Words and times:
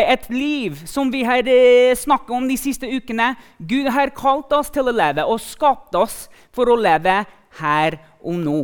et 0.00 0.26
liv 0.30 0.78
som 0.86 1.10
vi 1.12 1.24
har 1.26 1.46
eh, 1.48 1.94
snakket 1.96 2.34
om 2.36 2.48
de 2.48 2.56
siste 2.60 2.88
ukene. 2.88 3.32
Gud 3.58 3.88
har 3.94 4.14
kalt 4.16 4.52
oss 4.52 4.70
til 4.74 4.88
å 4.88 4.94
leve 4.94 5.24
og 5.24 5.40
skapt 5.42 5.96
oss 5.98 6.26
for 6.54 6.70
å 6.70 6.78
leve 6.78 7.22
her 7.60 7.98
og 8.20 8.36
nå. 8.42 8.58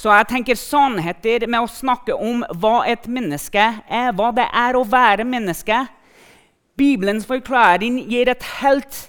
Så 0.00 0.08
jeg 0.08 0.30
tenker 0.30 0.56
sannheter 0.56 1.44
med 1.44 1.60
å 1.60 1.68
snakke 1.68 2.14
om 2.16 2.40
hva 2.62 2.86
et 2.88 3.04
menneske 3.04 3.60
er, 3.84 4.12
hva 4.16 4.30
det 4.32 4.46
er 4.48 4.78
å 4.78 4.86
være 4.88 5.26
menneske. 5.28 5.82
Bibelens 6.80 7.26
forklaring 7.28 7.98
gir 8.08 8.30
et 8.32 8.46
helt 8.62 9.02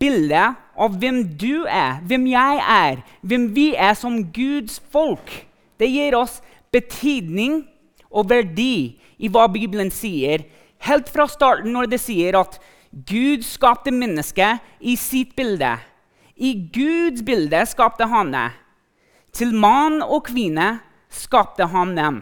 bilde 0.00 0.46
av 0.74 0.96
hvem 1.00 1.20
du 1.36 1.66
er, 1.68 2.00
hvem 2.08 2.24
jeg 2.32 2.62
er, 2.64 3.02
hvem 3.20 3.50
vi 3.54 3.66
er 3.76 3.92
som 3.98 4.22
Guds 4.32 4.80
folk. 4.92 5.28
Det 5.76 5.90
gir 5.92 6.16
oss 6.16 6.40
betydning 6.72 7.62
og 8.08 8.30
verdi 8.32 8.96
i 9.24 9.30
hva 9.32 9.46
Bibelen 9.48 9.90
sier, 9.94 10.44
helt 10.84 11.08
fra 11.12 11.26
starten 11.30 11.72
når 11.72 11.88
det 11.94 12.00
sier 12.02 12.36
at 12.36 12.58
Gud 13.08 13.42
skapte 13.46 13.90
mennesket 13.94 14.62
i 14.84 14.94
sitt 15.00 15.32
bilde. 15.38 15.72
I 16.36 16.52
Guds 16.74 17.24
bilde 17.26 17.62
skapte 17.66 18.06
han 18.10 18.30
det. 18.34 18.50
Til 19.34 19.54
mann 19.54 20.02
og 20.02 20.28
kvinne 20.28 20.78
skapte 21.10 21.66
han 21.72 21.94
dem. 21.96 22.20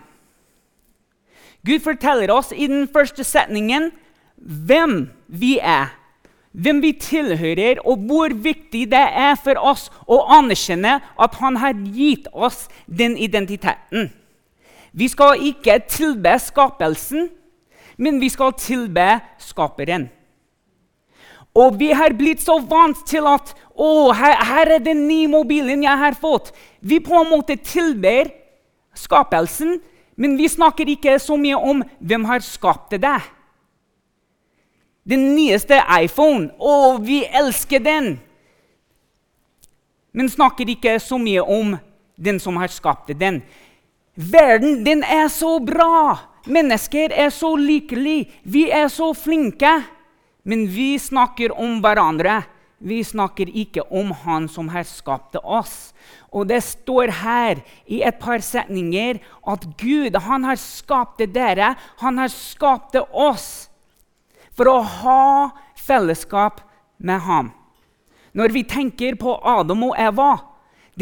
Gud 1.66 1.82
forteller 1.84 2.32
oss 2.34 2.52
i 2.52 2.66
den 2.70 2.88
første 2.90 3.24
setningen 3.26 3.90
hvem 4.36 5.10
vi 5.28 5.58
er, 5.60 5.92
hvem 6.52 6.80
vi 6.82 6.92
tilhører, 6.98 7.82
og 7.86 8.02
hvor 8.08 8.32
viktig 8.34 8.88
det 8.90 9.04
er 9.26 9.36
for 9.40 9.60
oss 9.60 9.86
å 10.10 10.22
anerkjenne 10.38 10.98
at 11.00 11.38
han 11.40 11.60
har 11.62 11.76
gitt 11.94 12.26
oss 12.32 12.66
den 12.88 13.14
identiteten. 13.16 14.10
Vi 14.92 15.08
skal 15.08 15.40
ikke 15.40 15.78
tilbe 15.88 16.34
skapelsen, 16.38 17.30
men 17.96 18.20
vi 18.20 18.28
skal 18.28 18.52
tilbe 18.58 19.06
skaperen. 19.40 20.10
Og 21.54 21.76
vi 21.80 21.90
har 21.92 22.14
blitt 22.16 22.40
så 22.40 22.56
vant 22.64 23.02
til 23.08 23.26
at 23.28 23.52
å, 23.72 24.12
her, 24.16 24.38
her, 24.48 24.70
er 24.76 24.84
den 24.84 25.04
nye 25.08 25.28
mobilen 25.28 25.84
jeg 25.84 26.00
har 26.00 26.16
fått. 26.16 26.52
Vi 26.80 27.00
på 27.04 27.16
en 27.18 27.30
måte 27.32 27.58
tilber 27.60 28.30
skapelsen, 28.96 29.78
men 30.16 30.36
vi 30.36 30.48
snakker 30.48 30.88
ikke 30.92 31.18
så 31.20 31.36
mye 31.40 31.56
om 31.56 31.82
hvem 32.00 32.24
har 32.28 32.44
skapt 32.44 32.96
det. 33.00 33.18
Den 35.08 35.32
nyeste 35.36 35.80
iPhone. 35.98 36.52
Å, 36.56 36.98
vi 37.02 37.22
elsker 37.26 37.82
den! 37.84 38.14
Men 40.12 40.28
snakker 40.28 40.68
ikke 40.68 40.98
så 41.00 41.16
mye 41.20 41.40
om 41.40 41.76
den 42.20 42.38
som 42.40 42.58
har 42.60 42.68
skapt 42.72 43.10
den. 43.18 43.40
Verden 44.14 44.84
den 44.84 45.02
er 45.02 45.28
så 45.32 45.58
bra! 45.60 46.18
Mennesker 46.46 47.12
er 47.14 47.30
så 47.30 47.54
lykkelige. 47.56 48.26
Vi 48.42 48.66
er 48.70 48.88
så 48.90 49.12
flinke. 49.14 49.82
Men 50.42 50.66
vi 50.66 50.98
snakker 50.98 51.54
om 51.54 51.78
hverandre. 51.80 52.42
Vi 52.82 52.98
snakker 53.06 53.46
ikke 53.46 53.84
om 53.94 54.10
Han 54.24 54.48
som 54.50 54.68
har 54.68 54.82
skapt 54.82 55.36
oss. 55.38 55.94
Og 56.34 56.48
det 56.50 56.62
står 56.66 57.12
her 57.22 57.62
i 57.86 58.02
et 58.02 58.18
par 58.18 58.42
setninger 58.42 59.20
at 59.46 59.66
Gud 59.78 60.16
han 60.18 60.44
har 60.44 60.58
skapt 60.58 61.22
dere. 61.34 61.76
Han 62.02 62.18
har 62.18 62.32
skapt 62.32 62.98
oss 63.12 63.68
for 64.52 64.68
å 64.68 64.80
ha 64.82 65.50
fellesskap 65.78 66.60
med 66.98 67.22
ham. 67.22 67.52
Når 68.34 68.52
vi 68.52 68.64
tenker 68.64 69.14
på 69.20 69.36
Adam 69.44 69.90
og 69.90 69.94
Eva 70.00 70.32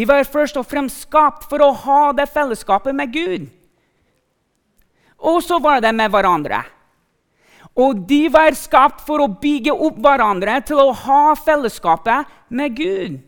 de 0.00 0.06
var 0.08 0.24
først 0.24 0.56
og 0.56 0.64
fremst 0.64 1.02
skapt 1.04 1.42
for 1.50 1.60
å 1.60 1.74
ha 1.76 2.02
det 2.16 2.24
fellesskapet 2.32 2.96
med 2.96 3.10
Gud. 3.12 3.48
Og 5.20 5.42
så 5.44 5.58
var 5.60 5.82
det 5.84 5.90
med 5.92 6.08
hverandre. 6.08 6.62
Og 7.76 7.98
de 8.08 8.22
var 8.32 8.56
skapt 8.56 9.02
for 9.04 9.20
å 9.20 9.28
bygge 9.42 9.74
opp 9.74 9.98
hverandre 10.00 10.54
til 10.64 10.80
å 10.80 10.94
ha 11.02 11.34
fellesskapet 11.36 12.30
med 12.48 12.78
Gud. 12.78 13.18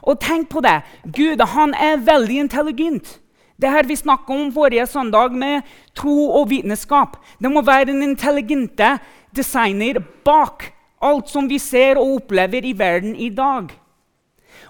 Og 0.00 0.16
tenk 0.24 0.48
på 0.54 0.62
det. 0.64 0.78
Gud 1.04 1.44
han 1.52 1.74
er 1.76 2.00
veldig 2.06 2.38
intelligent. 2.46 3.18
Det 3.60 3.68
her 3.68 3.84
vi 3.84 3.98
snakka 4.00 4.32
om 4.32 4.48
forrige 4.54 4.86
søndag 4.88 5.36
med 5.36 5.66
tro 5.92 6.30
og 6.40 6.48
vitenskap. 6.54 7.18
Det 7.36 7.52
må 7.52 7.60
være 7.66 7.92
en 7.92 8.06
intelligente 8.06 8.94
designer 9.36 10.00
bak 10.24 10.70
alt 11.04 11.28
som 11.28 11.52
vi 11.52 11.60
ser 11.60 12.00
og 12.00 12.22
opplever 12.22 12.64
i 12.64 12.72
verden 12.72 13.12
i 13.12 13.28
dag. 13.28 13.68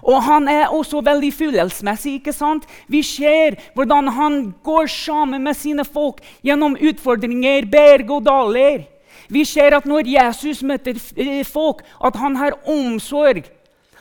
Og 0.03 0.21
han 0.23 0.47
er 0.47 0.73
også 0.73 1.01
veldig 1.05 1.31
følelsesmessig. 1.33 2.13
ikke 2.19 2.33
sant? 2.33 2.65
Vi 2.87 3.01
ser 3.03 3.57
hvordan 3.75 4.07
han 4.07 4.39
går 4.63 4.87
sammen 4.87 5.43
med 5.43 5.55
sine 5.55 5.85
folk 5.85 6.21
gjennom 6.43 6.77
utfordringer, 6.79 7.65
berg 7.65 8.11
og 8.11 8.25
daler. 8.25 8.87
Vi 9.29 9.45
ser 9.45 9.75
at 9.77 9.85
når 9.85 10.07
Jesus 10.09 10.63
møter 10.63 10.97
eh, 11.15 11.45
folk, 11.45 11.83
at 12.03 12.15
han 12.15 12.35
har 12.35 12.57
omsorg. 12.65 13.43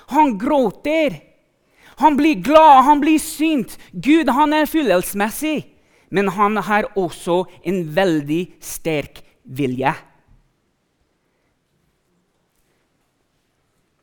Han 0.08 0.38
gråter. 0.40 1.20
Han 1.98 2.16
blir 2.16 2.40
glad, 2.42 2.84
han 2.84 3.00
blir 3.02 3.18
sint. 3.18 3.76
Gud 3.92 4.30
han 4.30 4.54
er 4.54 4.70
følelsesmessig, 4.70 5.66
men 6.14 6.30
han 6.30 6.56
har 6.56 6.86
også 6.96 7.42
en 7.66 7.82
veldig 7.96 8.44
sterk 8.62 9.20
vilje. 9.42 9.92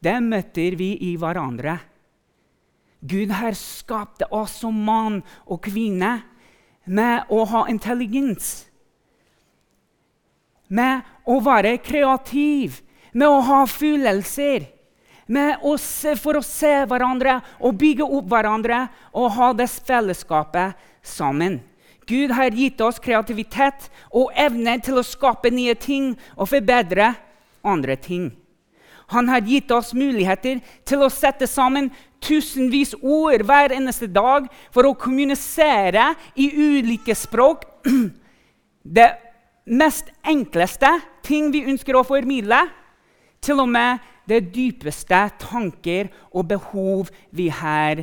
Det 0.05 0.19
møter 0.21 0.77
vi 0.77 0.91
i 1.01 1.16
hverandre. 1.17 1.79
Gud 3.05 3.33
har 3.33 3.57
skapt 3.57 4.23
oss 4.33 4.59
som 4.61 4.77
mann 4.85 5.19
og 5.45 5.63
kvinne 5.66 6.19
med 6.85 7.33
å 7.33 7.43
ha 7.49 7.66
intelligens. 7.69 8.67
Med 10.69 11.05
å 11.25 11.39
være 11.45 11.77
kreativ, 11.85 12.81
med 13.13 13.29
å 13.29 13.41
ha 13.49 13.59
følelser. 13.69 14.69
Med 15.25 15.66
å 15.66 15.73
se, 15.81 16.13
for 16.22 16.37
å 16.37 16.45
se 16.45 16.83
hverandre 16.85 17.39
og 17.66 17.77
bygge 17.81 18.05
opp 18.05 18.29
hverandre 18.29 18.83
og 19.09 19.31
ha 19.39 19.51
det 19.57 19.72
fellesskapet 19.73 20.77
sammen. 21.01 21.63
Gud 22.05 22.33
har 22.37 22.53
gitt 22.53 22.81
oss 22.85 23.01
kreativitet 23.01 23.89
og 24.13 24.29
evne 24.37 24.77
til 24.85 25.01
å 25.01 25.05
skape 25.05 25.49
nye 25.49 25.73
ting 25.73 26.11
og 26.37 26.51
forbedre 26.51 27.16
andre 27.66 27.97
ting. 27.97 28.29
Han 29.13 29.29
har 29.29 29.45
gitt 29.45 29.71
oss 29.71 29.93
muligheter 29.93 30.61
til 30.88 31.03
å 31.05 31.11
sette 31.13 31.47
sammen 31.49 31.91
tusenvis 32.25 32.95
ord 33.01 33.43
hver 33.45 33.75
eneste 33.75 34.07
dag 34.09 34.47
for 34.73 34.88
å 34.88 34.95
kommunisere 34.97 36.13
i 36.41 36.49
ulike 36.49 37.16
språk. 37.17 37.67
Det 38.97 39.09
mest 39.66 40.11
enkleste 40.25 40.89
ting 41.25 41.51
vi 41.53 41.66
ønsker 41.66 41.97
å 41.97 42.05
formidle, 42.05 42.59
til 43.41 43.61
og 43.61 43.69
med 43.69 44.01
det 44.29 44.47
dypeste 44.53 45.19
tanker 45.41 46.09
og 46.33 46.47
behov 46.49 47.11
vi 47.33 47.47
har 47.53 48.01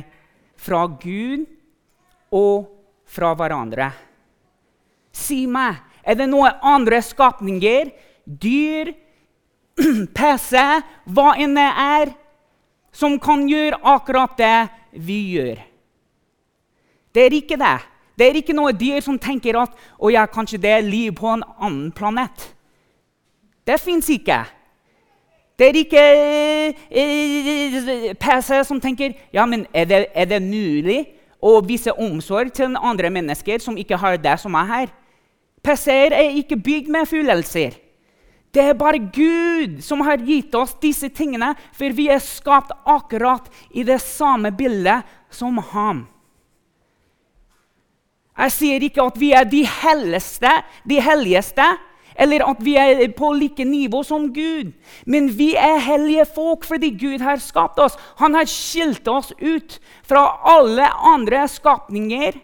fra 0.59 0.85
Gud 0.87 1.43
og 2.31 2.69
fra 3.11 3.33
hverandre. 3.35 3.89
Si 5.13 5.43
meg, 5.47 5.81
er 6.03 6.17
det 6.19 6.27
noen 6.31 6.63
andre 6.63 6.99
skapninger, 7.03 7.91
dyr, 8.25 8.93
PC, 10.17 10.59
hva 11.09 11.33
enn 11.41 11.55
det 11.57 11.69
er, 11.83 12.13
som 12.93 13.17
kan 13.21 13.47
gjøre 13.49 13.79
akkurat 13.81 14.37
det 14.37 14.57
vi 15.01 15.19
gjør. 15.33 15.61
Det 17.13 17.25
er 17.25 17.35
ikke 17.37 17.57
det. 17.57 17.77
Det 18.13 18.27
er 18.27 18.37
ikke 18.37 18.53
noe 18.53 18.73
dyr 18.77 19.01
som 19.01 19.17
tenker 19.17 19.57
at 19.57 19.73
å 19.97 20.11
ja, 20.13 20.27
kanskje 20.29 20.61
det 20.61 20.73
er 20.75 20.85
liv 20.85 21.15
på 21.17 21.31
en 21.31 21.41
annen 21.57 21.89
planet. 21.95 22.51
Det 23.65 23.79
fins 23.81 24.09
ikke. 24.13 24.43
Det 25.57 25.69
er 25.69 25.79
ikke 25.79 26.03
eh, 26.89 28.13
PC 28.19 28.63
som 28.67 28.81
tenker 28.81 29.13
ja, 29.33 29.45
men 29.49 29.65
er 29.73 29.89
det, 29.89 29.99
er 30.13 30.29
det 30.29 30.41
mulig 30.43 31.03
å 31.43 31.59
vise 31.65 31.93
omsorg 31.99 32.53
til 32.55 32.77
andre 32.77 33.11
mennesker 33.13 33.61
som 33.61 33.77
ikke 33.77 33.99
har 33.99 34.17
det 34.21 34.35
som 34.41 34.55
er 34.57 34.69
her. 34.69 34.93
PC-er 35.63 36.15
er 36.17 36.37
ikke 36.41 36.59
bygd 36.59 36.89
med 36.91 37.07
følelser. 37.07 37.77
Det 38.53 38.61
er 38.61 38.77
bare 38.77 39.01
Gud 39.01 39.79
som 39.81 40.03
har 40.05 40.21
gitt 40.21 40.53
oss 40.55 40.75
disse 40.81 41.09
tingene, 41.09 41.55
for 41.73 41.95
vi 41.97 42.09
er 42.13 42.21
skapt 42.21 42.73
akkurat 42.85 43.47
i 43.73 43.85
det 43.87 43.97
samme 44.03 44.51
bildet 44.53 45.07
som 45.33 45.57
ham. 45.73 46.03
Jeg 48.33 48.53
sier 48.53 48.85
ikke 48.85 49.07
at 49.09 49.17
vi 49.21 49.31
er 49.37 49.49
de 49.49 49.63
helligste, 49.65 50.51
de 50.89 51.01
helligste, 51.01 51.65
eller 52.13 52.45
at 52.45 52.61
vi 52.61 52.75
er 52.77 53.01
på 53.17 53.31
like 53.33 53.65
nivå 53.65 54.03
som 54.05 54.27
Gud. 54.33 54.69
Men 55.05 55.31
vi 55.33 55.53
er 55.57 55.81
hellige 55.81 56.27
folk 56.35 56.65
fordi 56.69 56.91
Gud 56.97 57.25
har 57.25 57.41
skapt 57.41 57.81
oss. 57.81 57.97
Han 58.21 58.37
har 58.37 58.49
skilt 58.49 59.07
oss 59.09 59.31
ut 59.41 59.79
fra 60.05 60.27
alle 60.45 60.89
andre 61.13 61.47
skapninger 61.49 62.37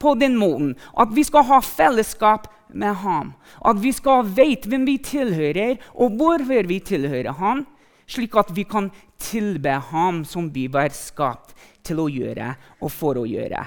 på 0.00 0.14
den 0.20 0.36
måten. 0.40 0.74
At 0.96 1.12
vi 1.12 1.24
skal 1.28 1.44
ha 1.48 1.60
fellesskap 1.60 2.48
med 2.74 2.94
ham. 3.02 3.32
At 3.64 3.80
vi 3.82 3.92
skal 3.94 4.26
vite 4.36 4.70
hvem 4.70 4.86
vi 4.88 4.98
tilhører, 5.02 5.78
og 5.94 6.16
hvorfor 6.18 6.68
vi 6.68 6.78
tilhører 6.80 7.32
ham, 7.38 7.66
slik 8.06 8.36
at 8.36 8.50
vi 8.54 8.64
kan 8.68 8.90
tilbe 9.22 9.78
ham 9.92 10.24
som 10.24 10.50
vi 10.54 10.66
var 10.72 10.92
skapt 10.96 11.54
til 11.86 12.02
å 12.02 12.10
gjøre 12.10 12.54
og 12.80 12.92
for 12.92 13.20
å 13.20 13.26
gjøre. 13.28 13.62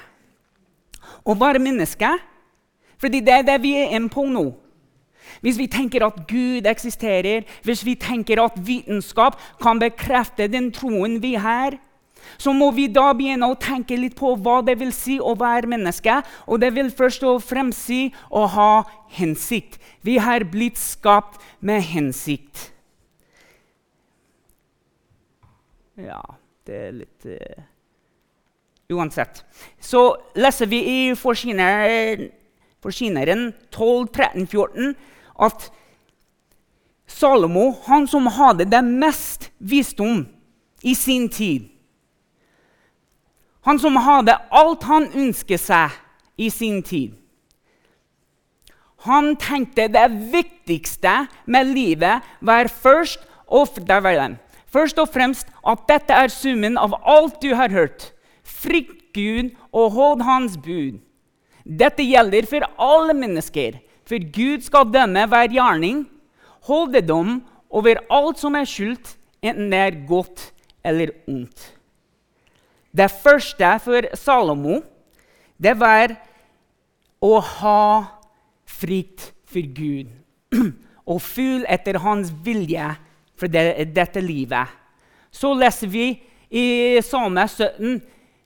Å 1.25 1.37
være 1.37 1.61
menneske, 1.61 2.09
fordi 3.01 3.21
det 3.25 3.33
er 3.33 3.47
det 3.47 3.57
vi 3.63 3.75
er 3.79 3.95
inne 3.95 4.11
på 4.11 4.25
nå. 4.27 4.51
hvis 5.41 5.57
vi 5.57 5.65
tenker 5.67 6.05
at 6.05 6.27
Gud 6.29 6.67
eksisterer, 6.69 7.43
hvis 7.65 7.81
vi 7.85 7.95
tenker 7.95 8.39
at 8.43 8.59
vitenskap 8.61 9.39
kan 9.61 9.79
bekrefte 9.81 10.47
den 10.47 10.71
troen 10.71 11.17
vi 11.21 11.33
har, 11.33 11.79
så 12.37 12.53
må 12.53 12.71
vi 12.75 12.87
da 12.91 13.09
begynne 13.15 13.49
å 13.49 13.57
tenke 13.59 13.97
litt 13.99 14.15
på 14.17 14.33
hva 14.35 14.61
det 14.65 14.77
vil 14.79 14.93
si 14.95 15.17
å 15.19 15.35
være 15.39 15.69
menneske. 15.71 16.19
Og 16.47 16.61
det 16.63 16.71
vil 16.75 16.91
først 16.93 17.25
og 17.27 17.43
fremst 17.45 17.87
si 17.87 18.01
å 18.29 18.45
ha 18.55 18.71
hensikt. 19.17 19.79
Vi 20.05 20.17
har 20.21 20.47
blitt 20.51 20.79
skapt 20.81 21.41
med 21.59 21.83
hensikt. 21.91 22.71
Ja, 25.95 26.21
det 26.67 26.81
er 26.89 26.97
litt 27.03 27.29
uh, 27.29 27.63
Uansett. 28.91 29.45
Så 29.79 30.01
leser 30.37 30.69
vi 30.69 30.81
i 30.85 30.99
Forsyneren, 31.17 32.27
forsyneren 32.83 33.47
12, 33.73 34.11
13, 34.13 34.45
14 34.45 34.91
at 35.41 35.69
Salomo, 37.07 37.71
han 37.85 38.05
som 38.09 38.27
hadde 38.27 38.67
det 38.69 38.81
mest 38.85 39.49
visdom 39.57 40.25
i 40.83 40.93
sin 40.97 41.29
tid 41.29 41.69
Han 43.65 43.79
som 43.81 43.97
hadde 43.97 44.37
alt 44.53 44.83
han 44.85 45.07
ønsket 45.13 45.61
seg 45.61 45.93
i 46.37 46.51
sin 46.53 46.81
tid 46.85 47.15
Han 49.07 49.33
tenkte 49.41 49.87
det 49.91 50.05
viktigste 50.33 51.25
med 51.45 51.71
livet 51.73 52.25
var 52.41 52.69
først 52.69 53.21
og, 53.45 53.77
først 54.65 54.99
og 55.01 55.09
fremst 55.13 55.51
at 55.61 55.83
dette 55.89 56.13
er 56.13 56.33
summen 56.33 56.77
av 56.81 56.95
alt 57.05 57.37
du 57.41 57.53
har 57.53 57.69
hørt. 57.69 58.11
Frykt 58.41 59.13
Gud 59.13 59.53
og 59.71 59.93
hold 59.93 60.23
Hans 60.25 60.57
bud. 60.57 60.97
Dette 61.65 62.03
gjelder 62.03 62.45
for 62.49 62.65
alle 62.81 63.13
mennesker, 63.13 63.77
for 64.05 64.17
Gud 64.33 64.65
skal 64.65 64.89
dømme 64.89 65.27
hver 65.29 65.53
gjerning. 65.53 66.03
Holde 66.65 67.01
dom 67.05 67.39
over 67.69 68.01
alt 68.09 68.41
som 68.41 68.57
er 68.57 68.65
skyldt, 68.65 69.15
enten 69.45 69.69
det 69.69 69.81
er 69.85 70.03
godt 70.09 70.49
eller 70.85 71.13
ondt. 71.29 71.74
Det 72.95 73.09
første 73.11 73.73
for 73.83 74.07
Salomo 74.15 74.79
det 75.59 75.73
var 75.79 76.15
å 77.23 77.39
ha 77.39 77.81
frykt 78.67 79.31
for 79.47 79.67
Gud 79.75 80.11
og 81.11 81.21
følge 81.23 81.67
etter 81.71 81.99
hans 82.03 82.31
vilje 82.45 82.87
for 83.35 83.51
det, 83.51 83.91
dette 83.95 84.23
livet. 84.23 84.71
Så 85.31 85.51
leser 85.57 85.91
vi 85.91 86.09
i 86.55 86.67
Salme 87.03 87.43
17 87.47 87.99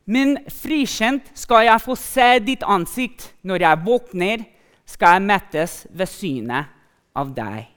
men 0.09 0.39
frikjent 0.49 1.27
skal 1.37 1.67
jeg 1.67 1.85
få 1.85 1.95
se 1.99 2.29
ditt 2.41 2.63
ansikt. 2.65 3.27
Når 3.45 3.61
jeg 3.61 3.81
våkner, 3.85 4.45
skal 4.89 5.19
jeg 5.19 5.25
mettes 5.27 5.75
ved 5.93 6.09
synet 6.09 6.71
av 7.13 7.29
deg. 7.35 7.67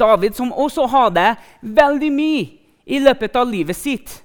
David, 0.00 0.34
som 0.34 0.50
også 0.50 0.88
hadde 0.90 1.28
veldig 1.62 2.10
mye 2.10 2.42
i 2.90 2.98
løpet 2.98 3.38
av 3.38 3.46
livet 3.46 3.78
sitt, 3.78 4.16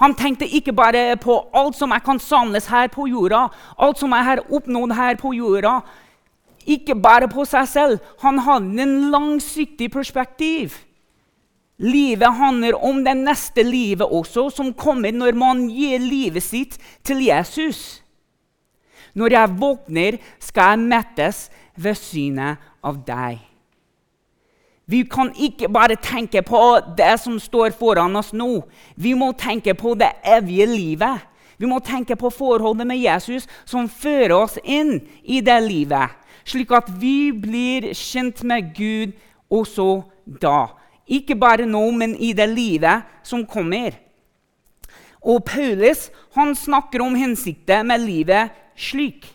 han 0.00 0.14
tenkte 0.18 0.46
ikke 0.46 0.72
bare 0.74 1.16
på 1.22 1.36
alt 1.54 1.76
som 1.78 1.92
jeg 1.94 2.02
kan 2.06 2.18
samles 2.18 2.66
her 2.66 2.88
på 2.90 3.06
jorda, 3.06 3.46
alt 3.78 4.00
som 4.00 4.14
jeg 4.16 4.26
har 4.26 4.42
oppnådd 4.50 4.94
her 4.98 5.18
på 5.20 5.34
jorda. 5.36 5.78
Ikke 6.66 6.96
bare 6.98 7.28
på 7.28 7.44
seg 7.46 7.68
selv. 7.68 8.00
Han 8.24 8.40
hadde 8.42 8.82
en 8.82 8.96
langsiktig 9.12 9.90
perspektiv. 9.92 10.80
Livet 11.78 12.34
handler 12.38 12.78
om 12.86 13.02
det 13.04 13.16
neste 13.18 13.62
livet 13.66 14.06
også, 14.06 14.48
som 14.50 14.74
kommer 14.74 15.12
når 15.12 15.34
man 15.38 15.66
gir 15.70 15.98
livet 16.02 16.42
sitt 16.42 16.78
til 17.04 17.22
Jesus. 17.26 18.02
Når 19.14 19.36
jeg 19.36 19.56
våkner, 19.60 20.18
skal 20.42 20.74
jeg 20.74 20.86
mettes 20.90 21.48
ved 21.76 21.98
synet 21.98 22.62
av 22.82 23.02
deg. 23.06 23.53
Vi 24.86 25.02
kan 25.08 25.30
ikke 25.32 25.68
bare 25.72 25.96
tenke 25.96 26.42
på 26.44 26.60
det 26.96 27.14
som 27.22 27.38
står 27.40 27.72
foran 27.78 28.16
oss 28.16 28.32
nå. 28.36 28.66
Vi 28.96 29.14
må 29.16 29.32
tenke 29.32 29.74
på 29.74 29.94
det 29.96 30.10
evige 30.24 30.66
livet. 30.68 31.24
Vi 31.56 31.66
må 31.70 31.78
tenke 31.80 32.16
på 32.16 32.30
forholdet 32.34 32.86
med 32.86 33.00
Jesus, 33.00 33.46
som 33.64 33.88
fører 33.88 34.34
oss 34.36 34.58
inn 34.64 34.98
i 35.22 35.40
det 35.40 35.60
livet, 35.62 36.10
slik 36.44 36.72
at 36.74 36.90
vi 37.00 37.30
blir 37.32 37.92
kjent 37.94 38.42
med 38.44 38.74
Gud 38.76 39.14
også 39.48 40.02
da. 40.26 40.74
Ikke 41.06 41.36
bare 41.36 41.68
nå, 41.68 41.84
men 41.94 42.16
i 42.16 42.32
det 42.36 42.48
livet 42.50 43.06
som 43.22 43.46
kommer. 43.46 43.94
Og 45.24 45.44
Paulus 45.46 46.10
han 46.34 46.52
snakker 46.56 47.00
om 47.04 47.14
hensikten 47.16 47.86
med 47.88 48.02
livet 48.04 48.52
slik. 48.76 49.30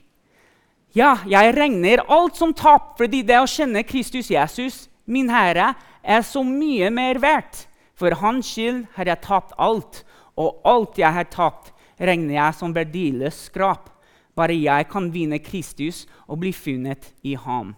Ja, 0.93 1.15
jeg 1.29 1.53
regner 1.55 2.03
alt 2.09 2.37
som 2.37 2.53
tap 2.53 2.97
fordi 2.97 3.21
det 3.25 3.37
å 3.39 3.49
kjenne 3.49 3.85
Kristus 3.87 4.29
Jesus, 4.33 4.88
min 5.09 5.29
Herre, 5.33 5.73
er 6.03 6.21
så 6.23 6.43
mye 6.45 6.89
mer 6.93 7.19
verdt. 7.21 7.65
For 7.99 8.15
hans 8.21 8.47
skyld 8.53 8.85
har 8.95 9.09
jeg 9.09 9.25
tapt 9.25 9.55
alt, 9.59 10.03
og 10.39 10.61
alt 10.63 10.99
jeg 11.01 11.11
har 11.11 11.27
tapt, 11.27 11.73
regner 11.99 12.37
jeg 12.37 12.55
som 12.55 12.75
verdiløs 12.75 13.47
skrap. 13.49 13.89
Bare 14.37 14.55
jeg 14.55 14.87
kan 14.91 15.09
vinne 15.11 15.41
Kristus 15.43 16.05
og 16.27 16.39
bli 16.45 16.53
funnet 16.55 17.11
i 17.27 17.35
ham. 17.35 17.73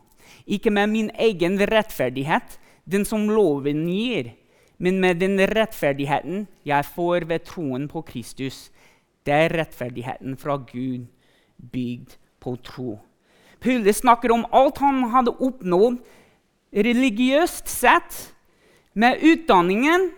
Ikke 0.45 0.69
med 0.69 0.92
min 0.92 1.10
egen 1.18 1.57
rettferdighet, 1.57 2.60
den 2.86 3.06
som 3.06 3.25
loven 3.30 3.88
gir, 3.89 4.36
men 4.78 5.00
med 5.01 5.22
den 5.22 5.39
rettferdigheten 5.50 6.45
jeg 6.66 6.86
får 6.94 7.25
ved 7.30 7.45
troen 7.45 7.88
på 7.89 8.04
Kristus. 8.06 8.69
Det 9.25 9.33
er 9.33 9.54
rettferdigheten 9.57 10.38
fra 10.38 10.57
Gud, 10.57 11.07
bygd 11.57 12.18
på 12.42 12.56
tro. 12.66 13.00
Paulus 13.62 14.01
snakker 14.01 14.33
om 14.33 14.48
alt 14.57 14.81
han 14.81 15.04
hadde 15.13 15.36
oppnådd 15.38 16.00
religiøst 16.71 17.69
sett, 17.69 18.27
med 18.94 19.21
utdanningen 19.23 20.09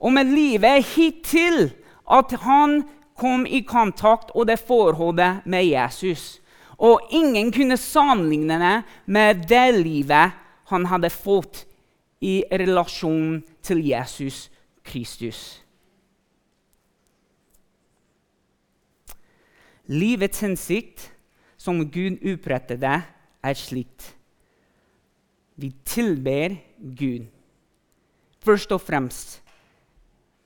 og 0.00 0.12
med 0.16 0.30
livet 0.32 0.84
hittil 0.94 1.66
at 2.08 2.32
han 2.46 2.80
kom 3.16 3.44
i 3.44 3.60
kontakt 3.60 4.30
og 4.32 4.46
det 4.48 4.56
forholdet 4.60 5.44
med 5.44 5.66
Jesus. 5.68 6.40
Og 6.76 7.00
ingen 7.12 7.52
kunne 7.52 7.76
sammenligne 7.76 8.58
det 8.60 8.76
med 9.06 9.44
det 9.48 9.68
livet 9.82 10.32
han 10.72 10.88
hadde 10.88 11.12
fått 11.12 11.64
i 12.20 12.42
relasjon 12.52 13.42
til 13.62 13.84
Jesus 13.84 14.46
Kristus. 14.84 15.62
Livets 19.86 20.40
hensikt, 20.40 21.12
som 21.56 21.84
Gud 21.90 22.18
det, 22.80 23.02
er 23.42 23.54
slikt. 23.54 24.15
Vi 25.56 25.72
tilber 25.88 26.56
Gud 26.78 27.26
først 28.46 28.72
og 28.72 28.82
fremst. 28.84 29.40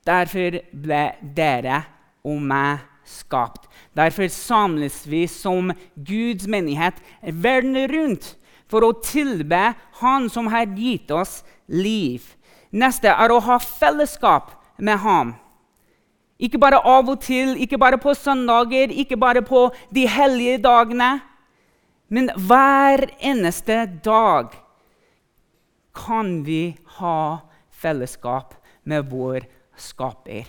Derfor 0.07 0.61
ble 0.73 1.02
dere 1.37 1.83
og 2.25 2.40
meg 2.40 2.87
skapt. 3.05 3.67
Derfor 3.97 4.31
samles 4.33 5.02
vi 5.11 5.26
som 5.29 5.73
Guds 5.97 6.47
menighet 6.49 7.00
verden 7.21 7.76
rundt 7.90 8.35
for 8.71 8.87
å 8.87 8.95
tilbe 9.02 9.73
Han 10.00 10.29
som 10.31 10.49
har 10.52 10.71
gitt 10.79 11.11
oss 11.11 11.40
liv. 11.67 12.23
Neste 12.71 13.11
er 13.11 13.33
å 13.35 13.43
ha 13.43 13.59
fellesskap 13.59 14.55
med 14.79 15.02
ham. 15.02 15.35
Ikke 16.40 16.61
bare 16.62 16.79
av 16.87 17.11
og 17.11 17.19
til, 17.21 17.57
ikke 17.61 17.76
bare 17.76 17.99
på 18.00 18.14
søndager, 18.17 18.88
ikke 18.88 19.19
bare 19.21 19.43
på 19.45 19.67
de 19.93 20.07
hellige 20.09 20.62
dagene. 20.64 21.19
Men 22.09 22.31
hver 22.38 23.11
eneste 23.21 23.83
dag 24.05 24.55
kan 25.97 26.42
vi 26.47 26.76
ha 27.00 27.40
fellesskap 27.70 28.54
med 28.82 29.11
vår 29.11 29.47
skaper. 29.76 30.47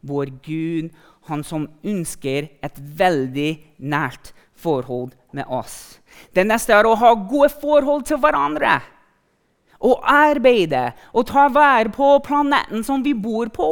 Vår 0.00 0.32
Gud, 0.44 0.90
han 1.28 1.44
som 1.44 1.68
ønsker 1.84 2.50
et 2.64 2.78
veldig 2.78 3.50
nært 3.78 4.32
forhold 4.54 5.14
med 5.32 5.48
oss. 5.48 5.98
Det 6.34 6.44
neste 6.46 6.74
er 6.76 6.86
å 6.86 6.96
ha 6.98 7.14
gode 7.14 7.50
forhold 7.56 8.04
til 8.08 8.20
hverandre. 8.22 8.78
Å 9.84 9.92
arbeide 10.08 10.90
og 11.12 11.26
ta 11.28 11.48
vare 11.52 11.92
på 11.92 12.14
planeten 12.24 12.84
som 12.86 13.02
vi 13.04 13.12
bor 13.16 13.50
på. 13.52 13.68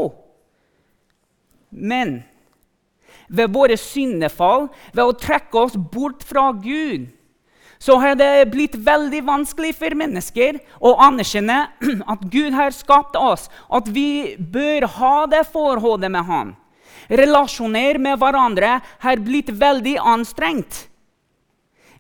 Men 1.71 2.21
ved 3.33 3.53
våre 3.53 3.79
syndefall, 3.81 4.69
ved 4.93 5.05
å 5.05 5.17
trekke 5.17 5.67
oss 5.67 5.77
bort 5.77 6.25
fra 6.27 6.51
Gud, 6.53 7.09
så 7.83 7.97
har 7.99 8.15
det 8.15 8.51
blitt 8.53 8.77
veldig 8.79 9.25
vanskelig 9.27 9.73
for 9.75 9.95
mennesker 9.99 10.61
å 10.79 10.95
anerkjenne 11.03 11.65
at 12.13 12.21
Gud 12.31 12.55
har 12.55 12.71
skapt 12.77 13.19
oss, 13.19 13.49
at 13.67 13.89
vi 13.91 14.37
bør 14.39 14.87
ha 15.01 15.17
det 15.27 15.43
forholdet 15.51 16.13
med 16.15 16.29
ham. 16.29 16.53
Relasjoner 17.11 17.99
med 17.99 18.21
hverandre 18.23 18.77
har 19.03 19.23
blitt 19.25 19.51
veldig 19.51 19.97
anstrengt. 19.99 20.85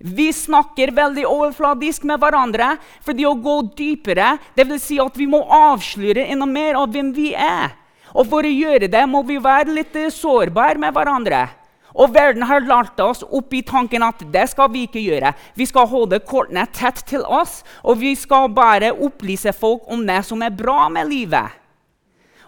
Vi 0.03 0.29
snakker 0.35 0.95
veldig 0.95 1.25
overfladisk 1.27 2.07
med 2.07 2.23
hverandre 2.23 2.77
fordi 3.07 3.27
å 3.27 3.37
gå 3.39 3.57
dypere 3.79 4.37
det 4.55 4.67
vil 4.71 4.81
si 4.83 4.99
at 5.03 5.19
vi 5.19 5.29
må 5.31 5.43
avsløre 5.47 6.29
enda 6.31 6.47
mer 6.47 6.79
av 6.79 6.95
hvem 6.95 7.11
vi 7.15 7.33
er. 7.35 7.75
Og 8.13 8.29
For 8.31 8.47
å 8.47 8.55
gjøre 8.55 8.91
det 8.93 9.03
må 9.09 9.23
vi 9.27 9.39
være 9.43 9.75
litt 9.75 9.99
sårbare 10.15 10.79
med 10.79 10.95
hverandre. 10.95 11.47
Og 11.95 12.15
verden 12.15 12.47
har 12.49 12.65
lært 12.65 13.01
oss 13.05 13.23
opp 13.23 13.53
i 13.55 13.63
tanken 13.67 14.05
at 14.07 14.23
det 14.33 14.47
skal 14.53 14.71
vi 14.73 14.87
ikke 14.87 15.03
gjøre. 15.03 15.35
Vi 15.59 15.67
skal 15.69 15.91
holde 15.91 16.23
kortene 16.25 16.65
tett 16.73 17.05
til 17.09 17.25
oss, 17.25 17.61
og 17.85 18.01
vi 18.01 18.15
skal 18.17 18.53
bare 18.55 18.95
opplyse 18.95 19.53
folk 19.53 19.85
om 19.93 20.07
det 20.09 20.23
som 20.29 20.43
er 20.43 20.55
bra 20.57 20.89
med 20.93 21.11
livet. 21.11 21.53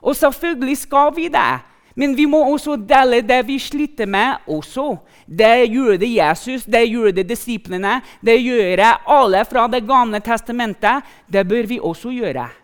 Og 0.04 0.16
selvfølgelig 0.16 0.78
skal 0.78 1.12
vi 1.16 1.28
det. 1.32 1.52
Men 1.94 2.16
vi 2.18 2.26
må 2.26 2.40
også 2.50 2.74
dele 2.76 3.20
det 3.22 3.44
vi 3.46 3.58
sliter 3.58 4.06
med. 4.06 4.42
også. 4.46 4.96
Det 5.26 5.70
gjorde 5.70 6.06
Jesus, 6.06 6.64
det 6.64 6.88
gjorde 6.90 7.22
disiplene, 7.22 8.00
det 8.20 8.42
gjør 8.42 8.82
alle 9.06 9.44
fra 9.44 9.68
Det 9.68 9.86
gamle 9.86 10.20
testamentet. 10.20 11.02
Det 11.32 11.48
bør 11.48 11.66
vi 11.66 11.78
også 11.80 12.10
gjøre. 12.10 12.63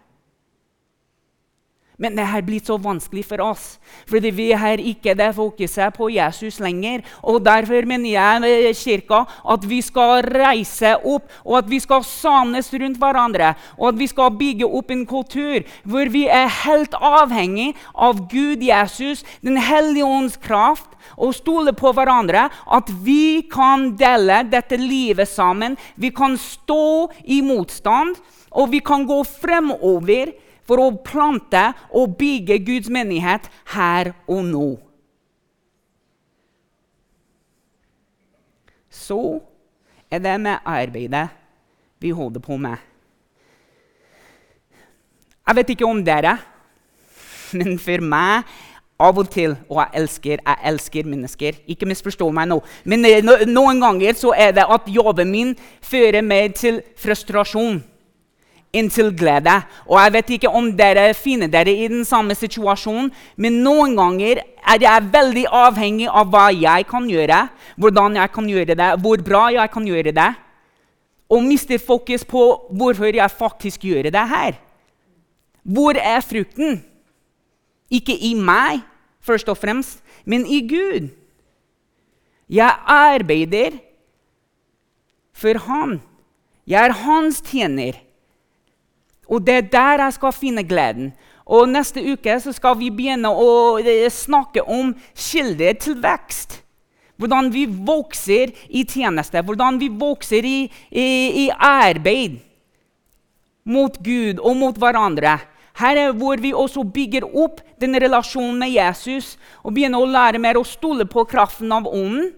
Men 2.01 2.17
det 2.17 2.25
har 2.33 2.41
blitt 2.41 2.71
så 2.71 2.79
vanskelig 2.81 3.27
for 3.29 3.43
oss, 3.45 3.65
fordi 4.09 4.31
vi 4.33 4.47
har 4.57 4.81
ikke 4.81 5.13
det 5.19 5.35
fokuset 5.37 5.93
på 5.93 6.09
Jesus 6.15 6.57
lenger. 6.63 7.03
Og 7.21 7.43
Derfor 7.45 7.85
mener 7.89 8.09
jeg 8.15 8.49
eh, 8.49 8.77
kirka 8.77 9.27
at 9.29 9.67
vi 9.69 9.83
skal 9.85 10.25
reise 10.25 10.95
opp, 10.97 11.29
og 11.45 11.59
at 11.61 11.69
vi 11.69 11.81
skal 11.83 12.05
samles 12.09 12.73
rundt 12.73 12.97
hverandre. 13.01 13.53
Og 13.77 13.91
at 13.91 14.01
vi 14.01 14.09
skal 14.09 14.33
bygge 14.33 14.65
opp 14.65 14.95
en 14.95 15.05
kultur 15.05 15.61
hvor 15.85 16.09
vi 16.09 16.25
er 16.25 16.49
helt 16.63 16.97
avhengig 16.97 17.75
av 17.93 18.25
Gud, 18.33 18.65
Jesus, 18.65 19.25
Den 19.45 19.61
hellige 19.61 20.09
ånds 20.09 20.41
kraft, 20.41 20.89
og 21.21 21.35
stole 21.37 21.77
på 21.77 21.93
hverandre. 21.93 22.49
At 22.65 22.89
vi 23.05 23.43
kan 23.53 23.91
dele 24.01 24.41
dette 24.49 24.81
livet 24.81 25.29
sammen. 25.29 25.77
Vi 26.01 26.15
kan 26.17 26.39
stå 26.41 27.11
i 27.29 27.43
motstand, 27.45 28.17
og 28.51 28.71
vi 28.73 28.81
kan 28.81 29.05
gå 29.07 29.21
fremover 29.25 30.33
for 30.71 30.79
å 30.79 30.93
plante 31.03 31.65
og 31.99 32.15
bygge 32.21 32.61
Guds 32.63 32.91
menighet 32.93 33.49
her 33.75 34.13
og 34.31 34.45
nå. 34.47 34.69
Så 38.87 39.41
er 40.11 40.23
det 40.23 40.37
med 40.39 40.63
arbeidet 40.63 41.27
vi 41.99 42.15
holder 42.15 42.43
på 42.43 42.55
med. 42.57 42.79
Jeg 45.43 45.59
vet 45.59 45.75
ikke 45.75 45.91
om 45.91 46.05
dere, 46.07 46.37
men 47.59 47.75
for 47.83 48.07
meg 48.07 48.47
av 49.01 49.17
og 49.17 49.31
til 49.33 49.55
Og 49.73 49.79
jeg 49.81 49.97
elsker, 49.97 50.43
jeg 50.45 50.57
elsker 50.71 51.07
mennesker. 51.09 51.57
Ikke 51.73 51.89
misforstå 51.89 52.27
meg 52.37 52.51
nå. 52.51 52.59
Men 52.85 53.07
eh, 53.09 53.25
noen 53.49 53.81
ganger 53.81 54.19
så 54.19 54.35
er 54.37 54.53
det 54.53 54.67
at 54.69 54.91
jobben 54.93 55.33
min 55.33 55.55
fører 55.81 56.21
meg 56.23 56.53
til 56.61 56.83
frustrasjon 57.01 57.81
inntil 58.73 59.11
glede. 59.17 59.57
Og 59.89 59.99
jeg 59.99 60.15
vet 60.15 60.31
ikke 60.37 60.53
om 60.55 60.71
dere 60.77 61.11
finner 61.19 61.51
dere 61.51 61.73
i 61.73 61.89
den 61.91 62.05
samme 62.07 62.37
situasjonen, 62.39 63.11
men 63.37 63.61
noen 63.65 63.97
ganger 63.99 64.43
er 64.43 64.85
jeg 64.85 65.09
veldig 65.13 65.47
avhengig 65.63 66.09
av 66.09 66.31
hva 66.31 66.49
jeg 66.55 66.87
kan 66.91 67.09
gjøre, 67.11 67.43
hvordan 67.81 68.21
jeg 68.21 68.33
kan 68.35 68.51
gjøre 68.51 68.79
det, 68.79 68.91
hvor 69.03 69.25
bra 69.27 69.45
jeg 69.55 69.73
kan 69.75 69.89
gjøre 69.89 70.15
det, 70.17 70.31
og 71.31 71.47
mister 71.47 71.79
fokus 71.79 72.25
på 72.27 72.45
hvorfor 72.75 73.15
jeg 73.15 73.39
faktisk 73.39 73.87
gjør 73.87 74.11
det 74.11 74.27
her. 74.35 74.59
Hvor 75.63 75.95
er 75.95 76.21
frukten? 76.25 76.81
Ikke 77.91 78.15
i 78.15 78.35
meg, 78.35 78.83
først 79.23 79.49
og 79.51 79.59
fremst, 79.59 80.01
men 80.25 80.47
i 80.47 80.63
Gud. 80.67 81.11
Jeg 82.51 82.75
arbeider 82.87 83.79
for 85.35 85.59
Han. 85.67 86.01
Jeg 86.67 86.87
er 86.87 86.93
hans 86.93 87.41
tjener. 87.41 87.99
Og 89.31 89.45
det 89.47 89.55
er 89.55 89.69
der 89.73 90.05
jeg 90.05 90.17
skal 90.19 90.35
finne 90.35 90.65
gleden. 90.67 91.13
Og 91.51 91.69
Neste 91.71 92.03
uke 92.03 92.37
skal 92.43 92.77
vi 92.79 92.91
begynne 92.95 93.31
å 93.31 93.79
eh, 93.79 94.07
snakke 94.11 94.63
om 94.67 94.93
kilder 95.15 95.79
til 95.83 95.97
vekst. 96.03 96.61
Hvordan 97.21 97.51
vi 97.53 97.67
vokser 97.67 98.55
i 98.69 98.85
tjeneste, 98.89 99.43
hvordan 99.45 99.79
vi 99.81 99.91
vokser 99.93 100.47
i, 100.47 100.61
i, 100.91 101.09
i 101.45 101.49
arbeid 101.53 102.39
mot 103.69 103.99
Gud 104.03 104.41
og 104.41 104.57
mot 104.57 104.79
hverandre. 104.79 105.37
Her 105.81 105.99
er 106.01 106.15
hvor 106.17 106.41
vi 106.41 106.53
også 106.57 106.85
bygger 106.85 107.27
opp 107.29 107.61
den 107.81 107.97
relasjonen 108.01 108.59
med 108.61 108.73
Jesus 108.75 109.37
og 109.63 109.75
begynner 109.77 110.03
å 110.03 110.09
lære 110.09 110.41
mer 110.43 110.59
å 110.61 110.67
stole 110.67 111.07
på 111.09 111.25
kraften 111.29 111.73
av 111.73 111.89
ånden. 111.89 112.33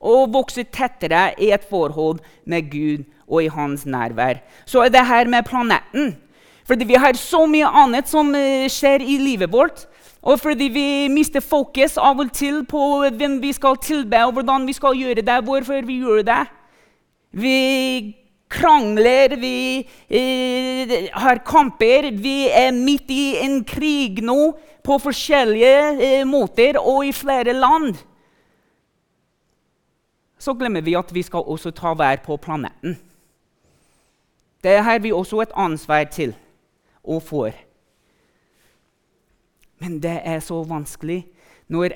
Og 0.00 0.30
vokse 0.32 0.64
tettere 0.72 1.34
i 1.36 1.50
et 1.52 1.66
forhold 1.68 2.22
med 2.48 2.70
Gud 2.72 3.02
og 3.30 3.44
i 3.44 3.52
hans 3.52 3.86
nærvær. 3.86 4.42
Så 4.66 4.82
er 4.84 4.92
det 4.92 5.06
her 5.06 5.30
med 5.30 5.46
planeten. 5.46 6.16
Fordi 6.66 6.84
vi 6.84 6.94
har 6.94 7.16
så 7.18 7.46
mye 7.50 7.66
annet 7.66 8.10
som 8.10 8.34
eh, 8.34 8.68
skjer 8.70 9.02
i 9.02 9.16
livet 9.18 9.50
vårt. 9.52 9.86
Og 10.22 10.40
fordi 10.40 10.68
vi 10.68 10.86
mister 11.08 11.40
fokus 11.40 11.96
av 11.96 12.20
og 12.20 12.32
til 12.36 12.64
på 12.68 12.82
hvem 13.08 13.38
vi 13.40 13.54
skal 13.56 13.78
tilbe, 13.80 14.20
og 14.26 14.36
hvordan 14.36 14.66
vi 14.68 14.76
skal 14.76 14.98
gjøre 14.98 15.24
det, 15.24 15.38
hvorfor 15.46 15.86
vi 15.86 15.96
gjør 16.02 16.22
det. 16.28 16.42
Vi 17.32 17.56
krangler, 18.50 19.36
vi 19.40 19.86
eh, 20.10 21.10
har 21.14 21.42
kamper. 21.46 22.10
Vi 22.12 22.48
er 22.48 22.70
midt 22.76 23.10
i 23.10 23.38
en 23.40 23.62
krig 23.64 24.20
nå 24.26 24.52
på 24.84 24.98
forskjellige 25.00 25.74
eh, 25.96 26.24
måter 26.28 26.78
og 26.80 27.06
i 27.06 27.12
flere 27.14 27.54
land. 27.56 27.94
Så 30.40 30.54
glemmer 30.56 30.84
vi 30.84 30.96
at 30.96 31.10
vi 31.12 31.22
skal 31.22 31.44
også 31.44 31.72
ta 31.76 31.94
vær 31.96 32.22
på 32.24 32.36
planeten. 32.40 32.96
Det 34.60 34.76
har 34.84 34.98
vi 35.00 35.12
også 35.12 35.40
et 35.42 35.54
ansvar 35.56 36.04
til 36.12 36.34
og 37.04 37.22
får. 37.22 37.54
Men 39.80 40.00
det 40.02 40.18
er 40.24 40.42
så 40.44 40.60
vanskelig 40.68 41.22
når 41.72 41.94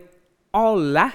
alle 0.54 1.10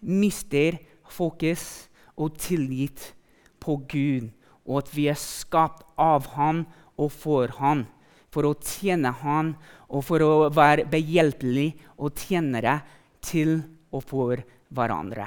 mister 0.00 0.78
fokus 1.08 1.88
og 2.16 2.36
tillit 2.38 3.14
på 3.62 3.76
Gud, 3.88 4.30
og 4.66 4.82
at 4.82 4.92
vi 4.94 5.08
er 5.10 5.18
skapt 5.18 5.82
av 5.98 6.28
Han 6.36 6.64
og 7.00 7.10
for 7.10 7.50
Han, 7.58 7.86
for 8.30 8.46
å 8.46 8.54
tjene 8.62 9.10
Han 9.22 9.54
og 9.88 10.04
for 10.06 10.22
å 10.22 10.50
være 10.54 10.86
behjelpelige 10.90 11.90
og 11.98 12.14
tjenere 12.18 12.78
til 13.24 13.58
og 13.92 14.04
for 14.06 14.42
hverandre. 14.72 15.26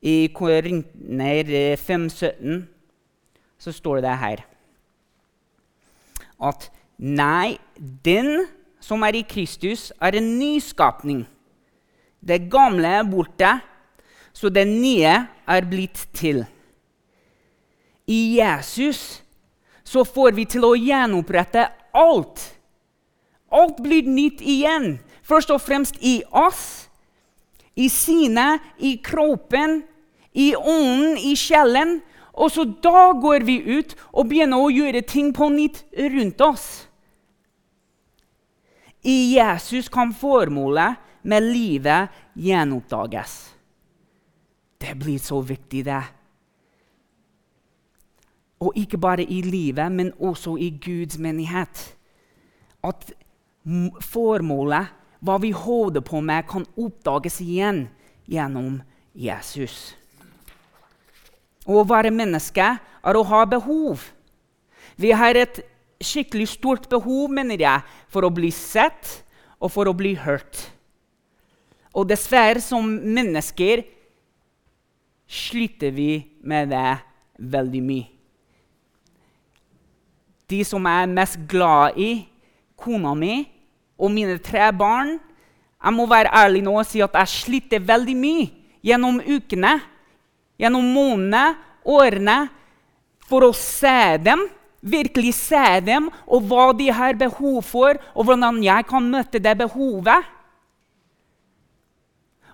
I 0.00 0.30
Korinner 0.32 1.48
5,17 1.76 2.79
så 3.60 3.74
står 3.76 4.00
det 4.04 4.16
her 4.20 4.46
at 6.40 6.70
nei, 6.96 7.58
den 7.76 8.46
som 8.80 9.04
er 9.04 9.18
i 9.18 9.26
Kristus, 9.28 9.90
er 10.00 10.16
en 10.16 10.30
nyskapning. 10.40 11.26
Det 12.20 12.46
gamle 12.52 12.88
er 13.00 13.04
borte, 13.08 13.50
så 14.32 14.48
det 14.48 14.64
nye 14.68 15.12
er 15.28 15.68
blitt 15.68 16.06
til. 16.16 16.46
I 18.08 18.40
Jesus 18.40 19.20
så 19.84 20.04
får 20.06 20.32
vi 20.38 20.46
til 20.48 20.64
å 20.64 20.76
gjenopprette 20.78 21.66
alt. 21.96 22.42
Alt 23.50 23.80
blir 23.82 24.06
nytt 24.06 24.40
igjen. 24.40 24.94
Først 25.26 25.52
og 25.52 25.60
fremst 25.62 25.98
i 26.00 26.20
oss, 26.30 26.88
i 27.76 27.88
sinnet, 27.92 28.62
i 28.78 28.96
kroppen, 29.02 29.82
i 30.32 30.52
ånden, 30.54 31.18
i 31.18 31.34
sjelen. 31.38 31.98
Og 32.34 32.50
så 32.52 32.64
da 32.64 33.10
går 33.18 33.44
vi 33.46 33.58
ut 33.78 33.96
og 34.12 34.28
begynner 34.30 34.62
å 34.62 34.70
gjøre 34.70 35.02
ting 35.06 35.32
på 35.34 35.48
nytt 35.52 35.82
rundt 36.14 36.40
oss. 36.44 36.66
I 39.02 39.34
Jesus 39.34 39.88
kan 39.88 40.12
formålet 40.12 41.00
med 41.22 41.42
livet 41.42 42.08
gjenoppdages. 42.36 43.54
Det 44.80 44.94
blir 44.96 45.18
så 45.18 45.40
viktig, 45.44 45.84
det. 45.84 46.02
Og 48.60 48.76
ikke 48.76 49.00
bare 49.00 49.24
i 49.24 49.40
livet, 49.42 49.92
men 49.92 50.12
også 50.20 50.56
i 50.60 50.70
Guds 50.80 51.18
menighet. 51.18 51.96
At 52.84 53.12
formålet, 54.04 54.92
hva 55.20 55.36
vi 55.40 55.50
holder 55.52 56.04
på 56.04 56.20
med, 56.24 56.48
kan 56.48 56.64
oppdages 56.80 57.40
igjen 57.44 57.86
gjennom 58.28 58.80
Jesus. 59.12 59.99
Å 61.70 61.84
være 61.86 62.10
menneske 62.10 62.66
er 62.66 63.16
å 63.16 63.26
ha 63.30 63.44
behov. 63.46 64.02
Vi 64.98 65.12
har 65.14 65.38
et 65.38 65.62
skikkelig 66.02 66.48
stort 66.56 66.88
behov 66.90 67.30
mener 67.32 67.60
jeg, 67.60 67.84
for 68.10 68.26
å 68.26 68.32
bli 68.32 68.50
sett 68.54 69.20
og 69.60 69.70
for 69.72 69.88
å 69.88 69.96
bli 69.96 70.16
hørt. 70.18 70.64
Og 71.94 72.08
dessverre, 72.08 72.62
som 72.62 72.86
mennesker, 72.86 73.84
sliter 75.30 75.92
vi 75.94 76.24
med 76.42 76.72
det 76.72 76.98
veldig 77.38 77.82
mye. 77.84 78.08
De 80.50 80.64
som 80.66 80.86
jeg 80.86 81.06
er 81.06 81.12
mest 81.14 81.38
glad 81.46 81.98
i 82.00 82.10
kona 82.80 83.12
mi 83.14 83.44
og 84.00 84.10
mine 84.10 84.38
tre 84.42 84.72
barn 84.74 85.18
Jeg 85.80 85.94
må 85.96 86.04
være 86.10 86.32
ærlig 86.36 86.60
nå 86.64 86.74
og 86.76 86.84
si 86.84 87.00
at 87.00 87.14
jeg 87.16 87.32
sliter 87.32 87.80
veldig 87.80 88.16
mye 88.18 88.48
gjennom 88.84 89.20
ukene 89.22 89.78
gjennom 90.60 90.86
månedene, 90.94 91.44
årene, 91.88 92.38
for 93.30 93.46
å 93.46 93.54
se 93.56 94.18
dem, 94.20 94.42
virkelig 94.80 95.32
se 95.38 95.80
dem, 95.86 96.10
og 96.28 96.44
hva 96.50 96.70
de 96.76 96.90
har 96.92 97.16
behov 97.18 97.62
for, 97.64 97.96
og 98.12 98.28
hvordan 98.28 98.60
jeg 98.64 98.86
kan 98.90 99.08
møte 99.08 99.40
det 99.40 99.56
behovet. 99.62 100.36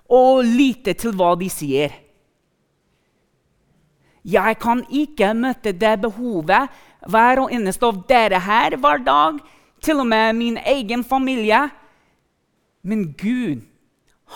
og 0.07 0.45
lytte 0.47 0.93
til 0.95 1.11
hva 1.19 1.33
de 1.39 1.49
sier. 1.51 1.91
Jeg 4.27 4.57
kan 4.59 4.83
ikke 4.87 5.33
møte 5.35 5.71
det 5.75 5.93
behovet 6.03 6.73
hver 7.07 7.41
og 7.43 7.53
eneste 7.55 7.87
av 7.87 8.01
dere 8.09 8.41
her 8.43 8.75
hver 8.79 9.03
dag, 9.03 9.39
til 9.83 10.01
og 10.01 10.07
med 10.09 10.35
min 10.35 10.57
egen 10.57 11.03
familie. 11.03 11.67
Men 12.87 13.11
Gud, 13.19 13.63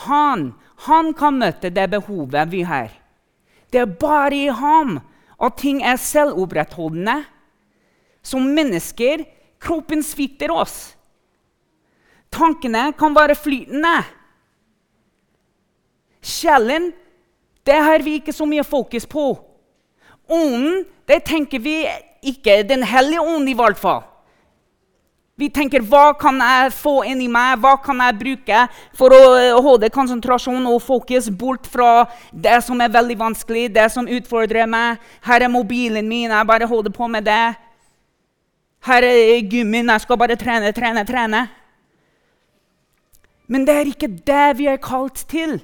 han, 0.05 0.51
han 0.87 1.13
kan 1.17 1.39
møte 1.39 1.71
det 1.73 1.89
behovet 1.91 2.51
vi 2.51 2.63
har. 2.67 2.91
Det 3.71 3.81
er 3.81 3.97
bare 3.99 4.35
i 4.35 4.47
ham 4.51 4.99
at 5.41 5.57
ting 5.57 5.81
er 5.83 5.99
selvopprettholdende. 5.99 7.21
Som 8.21 8.51
mennesker 8.53 9.23
kroppen 9.61 10.03
svikter 10.05 10.51
oss. 10.53 10.93
Tankene 12.31 12.91
kan 12.97 13.15
være 13.15 13.35
flytende. 13.35 13.95
Sjelen 16.21 16.91
det 17.65 17.77
har 17.77 18.01
vi 18.01 18.17
ikke 18.19 18.33
så 18.33 18.45
mye 18.49 18.63
fokus 18.65 19.05
på. 19.09 19.25
Ånden 20.31 20.85
det 21.09 21.23
tenker 21.27 21.61
vi 21.61 21.83
ikke. 22.23 22.61
Den 22.67 22.83
hellige 22.87 23.21
ånd, 23.21 23.49
i 23.49 23.57
hvert 23.57 23.77
fall. 23.77 24.03
Vi 25.41 25.47
tenker 25.49 25.81
hva 25.81 26.11
kan 26.21 26.37
jeg 26.37 26.69
få 26.77 26.99
inni 27.09 27.25
meg, 27.31 27.55
hva 27.63 27.73
kan 27.81 27.97
jeg 28.03 28.17
bruke 28.19 28.59
for 28.93 29.15
å 29.15 29.21
holde 29.65 29.89
konsentrasjon 29.89 30.67
og 30.69 30.83
fokus 30.85 31.31
bort 31.33 31.65
fra 31.65 32.03
det 32.29 32.59
som 32.61 32.77
er 32.83 32.91
veldig 32.93 33.17
vanskelig, 33.17 33.71
det 33.73 33.87
som 33.89 34.05
utfordrer 34.05 34.69
meg. 34.69 35.01
Her 35.25 35.41
er 35.41 35.49
mobilen 35.49 36.05
min, 36.05 36.29
jeg 36.29 36.49
bare 36.51 36.69
holder 36.69 36.93
på 36.93 37.09
med 37.09 37.25
det. 37.25 37.55
Her 38.85 39.07
er 39.07 39.41
gummien, 39.49 39.89
jeg 39.89 40.05
skal 40.05 40.21
bare 40.21 40.37
trene, 40.37 40.69
trene, 40.77 41.07
trene. 41.09 41.41
Men 43.49 43.65
det 43.65 43.79
er 43.79 43.89
ikke 43.89 44.13
det 44.29 44.45
vi 44.61 44.69
er 44.69 44.77
kalt 44.81 45.25
til. 45.31 45.57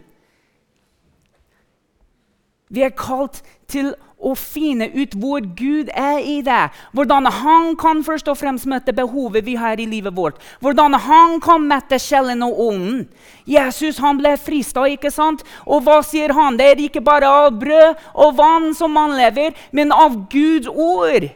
Vi 2.73 2.81
er 2.81 2.97
kalt 2.97 3.43
til 3.69 3.93
å 3.93 4.06
finne 4.37 4.87
ut 4.97 5.13
hvor 5.13 5.45
Gud 5.55 5.91
er 5.93 6.19
i 6.25 6.39
det. 6.41 6.71
Hvordan 6.91 7.29
han 7.29 7.75
kan 7.77 8.01
først 8.03 8.27
og 8.31 8.39
fremst 8.39 8.65
møte 8.65 8.95
behovet 8.95 9.45
vi 9.45 9.55
har 9.55 9.79
i 9.79 9.85
livet 9.85 10.15
vårt. 10.17 10.41
Hvordan 10.59 10.97
han 11.05 11.37
kan 11.43 11.67
mette 11.69 11.99
sjelen 12.01 12.41
og 12.43 12.59
ånden. 12.67 13.05
Jesus 13.45 14.01
han 14.01 14.17
ble 14.17 14.33
frista, 14.41 14.87
ikke 14.89 15.11
sant? 15.13 15.45
Og 15.65 15.85
hva 15.85 16.01
sier 16.05 16.33
han? 16.33 16.57
Det 16.57 16.71
er 16.71 16.83
ikke 16.87 17.05
bare 17.05 17.29
av 17.29 17.59
brød 17.61 18.07
og 18.13 18.37
vann 18.39 18.73
som 18.75 18.91
man 18.97 19.13
lever, 19.17 19.53
men 19.71 19.93
av 19.93 20.17
Guds 20.31 20.67
ord. 20.67 21.29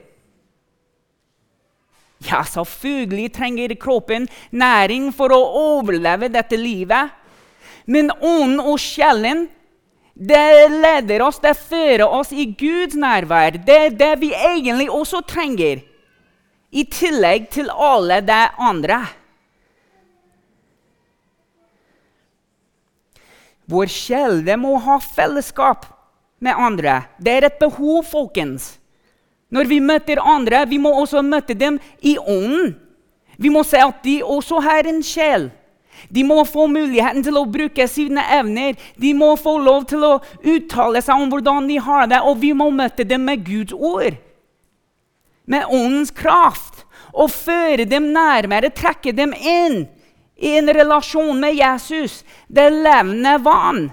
Ja, 2.21 2.43
selvfølgelig 2.45 3.31
trenger 3.33 3.77
kroppen 3.81 4.27
næring 4.51 5.09
for 5.13 5.33
å 5.33 5.41
overleve 5.77 6.29
dette 6.29 6.57
livet. 6.57 7.13
Men 7.85 8.11
ånden 8.21 8.59
og 8.61 8.77
sjelen 8.81 9.47
det 10.13 10.69
leder 10.69 11.23
oss, 11.23 11.39
det 11.39 11.55
fører 11.57 12.05
oss 12.07 12.31
i 12.31 12.45
Guds 12.57 12.97
nærvær. 12.99 13.57
Det 13.65 13.77
er 13.85 13.95
det 13.95 14.11
vi 14.21 14.33
egentlig 14.35 14.89
også 14.91 15.23
trenger, 15.27 15.81
i 16.71 16.83
tillegg 16.87 17.49
til 17.51 17.71
alle 17.71 18.21
de 18.23 18.41
andre. 18.59 19.01
Vår 23.71 23.91
kjelde 23.91 24.55
må 24.59 24.77
ha 24.83 24.97
fellesskap 25.03 25.85
med 26.43 26.55
andre. 26.57 27.01
Det 27.19 27.33
er 27.37 27.47
et 27.47 27.59
behov, 27.59 28.03
folkens. 28.07 28.77
Når 29.51 29.67
vi 29.67 29.79
møter 29.83 30.19
andre, 30.23 30.65
vi 30.67 30.79
må 30.79 30.91
også 30.95 31.21
møte 31.23 31.55
dem 31.55 31.79
i 31.99 32.17
ånden. 32.19 32.75
Vi 33.37 33.51
må 33.51 33.63
se 33.67 33.79
at 33.83 34.03
de 34.03 34.21
også 34.23 34.61
har 34.63 34.87
en 34.87 35.01
sjel. 35.03 35.49
De 36.09 36.23
må 36.25 36.41
få 36.47 36.67
muligheten 36.71 37.23
til 37.25 37.37
å 37.37 37.45
bruke 37.49 37.87
sine 37.89 38.23
evner. 38.37 38.77
De 38.97 39.13
må 39.17 39.33
få 39.39 39.57
lov 39.61 39.87
til 39.91 40.05
å 40.07 40.17
uttale 40.41 41.03
seg 41.03 41.21
om 41.21 41.31
hvordan 41.31 41.69
de 41.69 41.79
har 41.83 42.09
det, 42.11 42.21
og 42.25 42.41
vi 42.41 42.53
må 42.57 42.71
møte 42.73 43.05
dem 43.07 43.27
med 43.29 43.45
Guds 43.47 43.75
ord. 43.75 44.17
Med 45.45 45.67
åndens 45.69 46.13
kraft. 46.15 46.85
Og 47.11 47.31
føre 47.33 47.85
dem 47.89 48.11
nærmere, 48.15 48.71
trekke 48.71 49.11
dem 49.15 49.33
inn 49.35 49.83
i 50.41 50.55
en 50.57 50.71
relasjon 50.73 51.37
med 51.39 51.53
Jesus, 51.53 52.21
det 52.47 52.69
levende 52.73 53.35
vann. 53.45 53.89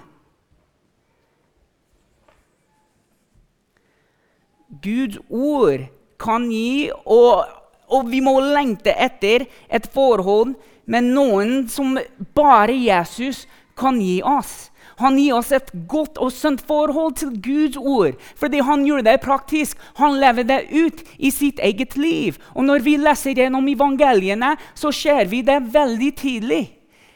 Guds 4.83 5.19
ord 5.29 5.85
kan 6.21 6.49
gi, 6.53 6.89
og, 7.05 7.45
og 7.89 8.09
vi 8.13 8.23
må 8.25 8.39
lengte 8.41 8.95
etter 8.95 9.47
et 9.69 9.87
forhold 9.93 10.57
med 10.91 11.13
noen 11.13 11.69
som 11.71 11.99
bare 12.37 12.75
Jesus 12.75 13.45
kan 13.79 14.01
gi 14.03 14.19
oss. 14.25 14.71
Han 14.99 15.19
gir 15.21 15.37
oss 15.37 15.53
et 15.55 15.69
godt 15.87 16.19
og 16.19 16.33
sunt 16.35 16.65
forhold 16.67 17.15
til 17.21 17.37
Guds 17.39 17.77
ord, 17.79 18.17
fordi 18.35 18.65
han 18.67 18.83
gjorde 18.87 19.07
det 19.07 19.21
praktisk. 19.23 19.79
Han 20.01 20.19
lever 20.19 20.49
det 20.49 20.59
ut 20.73 21.05
i 21.19 21.31
sitt 21.31 21.63
eget 21.63 21.95
liv. 21.95 22.41
Og 22.57 22.67
når 22.67 22.83
vi 22.83 22.97
leser 22.99 23.39
gjennom 23.39 23.69
evangeliene, 23.71 24.57
så 24.75 24.91
ser 24.91 25.31
vi 25.31 25.45
det 25.47 25.61
veldig 25.71 26.11
tidlig. 26.19 26.65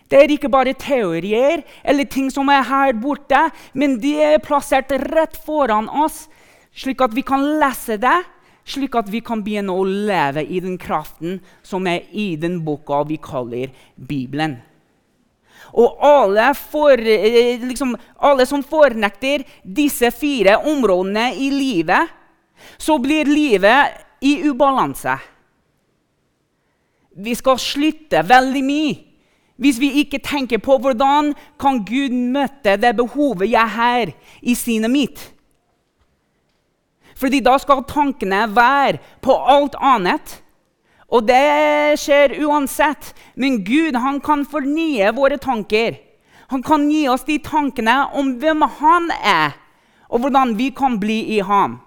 Det 0.07 0.21
er 0.21 0.31
ikke 0.31 0.53
bare 0.53 0.77
teorier 0.79 1.65
eller 1.83 2.07
ting 2.07 2.29
som 2.31 2.51
er 2.53 2.63
her 2.69 2.93
borte, 3.01 3.49
men 3.73 3.97
de 3.99 4.13
er 4.21 4.43
plassert 4.45 4.93
rett 5.09 5.41
foran 5.43 5.89
oss 5.89 6.27
slik 6.73 7.03
at 7.05 7.15
vi 7.15 7.25
kan 7.25 7.43
lese 7.61 7.99
det, 8.01 8.19
slik 8.65 8.95
at 8.99 9.09
vi 9.11 9.21
kan 9.25 9.43
begynne 9.45 9.75
å 9.75 9.85
leve 9.85 10.45
i 10.45 10.61
den 10.63 10.79
kraften 10.81 11.41
som 11.67 11.87
er 11.91 12.07
i 12.13 12.35
den 12.41 12.61
boka 12.65 13.03
vi 13.09 13.19
kaller 13.23 13.73
Bibelen. 13.97 14.61
Og 15.73 15.97
alle, 16.05 16.53
for, 16.55 16.99
eh, 16.99 17.61
liksom, 17.63 17.97
alle 18.19 18.47
som 18.47 18.63
fornekter 18.63 19.45
disse 19.65 20.11
fire 20.11 20.59
områdene 20.69 21.33
i 21.35 21.51
livet, 21.51 22.09
så 22.79 22.99
blir 22.99 23.25
livet 23.25 24.05
i 24.21 24.43
ubalanse. 24.45 25.19
Vi 27.17 27.35
skal 27.35 27.59
slutte 27.59 28.23
veldig 28.25 28.65
mye 28.65 28.99
hvis 29.63 29.79
vi 29.79 30.01
ikke 30.01 30.19
tenker 30.19 30.59
på 30.59 30.79
hvordan 30.81 31.35
kan 31.61 31.83
Gud 31.87 32.11
møte 32.11 32.75
det 32.81 32.97
behovet 32.99 33.53
jeg 33.53 33.75
har 33.77 34.13
i 34.41 34.55
sinnet 34.59 34.91
mitt. 34.91 35.21
Fordi 37.23 37.39
da 37.45 37.55
skal 37.63 37.85
tankene 37.87 38.49
være 38.51 38.99
på 39.23 39.37
alt 39.55 39.77
annet. 39.79 40.41
Og 41.13 41.29
det 41.29 42.01
skjer 42.03 42.35
uansett. 42.43 43.13
Men 43.39 43.61
Gud 43.65 43.99
han 44.01 44.19
kan 44.25 44.43
fornye 44.49 45.13
våre 45.15 45.39
tanker. 45.39 46.01
Han 46.53 46.63
kan 46.63 46.91
gi 46.91 47.07
oss 47.09 47.25
de 47.25 47.39
tankene 47.41 47.95
om 48.19 48.35
hvem 48.41 48.61
han 48.81 49.09
er, 49.25 49.55
og 50.13 50.21
hvordan 50.21 50.51
vi 50.59 50.67
kan 50.77 50.99
bli 51.01 51.23
i 51.33 51.39
ham. 51.41 51.79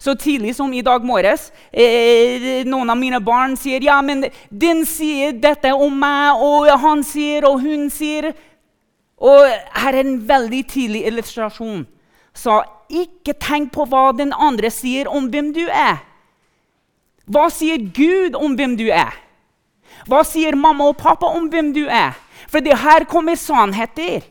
Så 0.00 0.14
tidlig 0.16 0.54
som 0.56 0.72
i 0.72 0.80
dag 0.84 1.04
morges 1.04 1.50
eh, 1.72 2.64
noen 2.68 2.92
av 2.92 2.96
mine 3.00 3.20
barn 3.24 3.56
sier 3.60 3.84
ja, 3.84 3.98
men 4.04 4.24
den 4.48 4.84
sier 4.88 5.36
dette 5.40 5.72
om 5.72 6.00
meg, 6.00 6.40
og 6.40 6.68
han 6.80 7.04
sier, 7.04 7.44
og 7.48 7.60
hun 7.64 7.90
sier 7.92 8.32
Og 9.16 9.48
her 9.80 9.96
er 9.96 10.02
en 10.04 10.18
veldig 10.28 10.58
tidlig 10.68 11.06
illustrasjon. 11.08 11.86
Så 12.36 12.58
ikke 12.90 13.34
tenk 13.40 13.72
på 13.74 13.86
hva 13.90 14.10
den 14.16 14.32
andre 14.32 14.70
sier 14.72 15.10
om 15.10 15.28
hvem 15.32 15.52
du 15.56 15.64
er. 15.66 16.02
Hva 17.26 17.48
sier 17.50 17.80
Gud 17.80 18.36
om 18.38 18.54
hvem 18.58 18.76
du 18.78 18.86
er? 18.86 19.14
Hva 20.06 20.22
sier 20.26 20.54
mamma 20.58 20.86
og 20.90 20.98
pappa 21.00 21.30
om 21.34 21.48
hvem 21.50 21.72
du 21.74 21.84
er? 21.90 22.14
For 22.46 22.62
det 22.62 22.78
her 22.78 23.06
kommer 23.10 23.34
sannheter. 23.38 24.22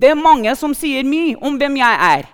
Det 0.00 0.08
er 0.08 0.16
mange 0.16 0.54
som 0.56 0.72
sier 0.76 1.04
mye 1.04 1.36
om 1.44 1.58
hvem 1.60 1.76
jeg 1.76 2.04
er. 2.06 2.30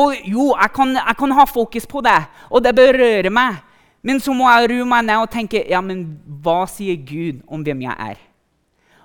Og 0.00 0.14
jo, 0.24 0.54
jeg 0.54 0.72
kan, 0.72 0.94
jeg 0.96 1.16
kan 1.18 1.34
ha 1.36 1.44
fokus 1.44 1.86
på 1.86 2.00
det, 2.00 2.16
og 2.48 2.64
det 2.64 2.72
berører 2.78 3.28
meg. 3.28 3.60
Men 4.02 4.20
så 4.22 4.32
må 4.32 4.48
jeg 4.48 4.70
rue 4.70 4.86
meg 4.88 5.04
ned 5.04 5.20
og 5.20 5.32
tenke 5.32 5.60
ja, 5.68 5.82
men 5.84 6.06
hva 6.40 6.62
sier 6.70 6.96
Gud 7.04 7.42
om 7.50 7.60
hvem 7.66 7.82
jeg 7.84 7.96
er? 8.14 8.22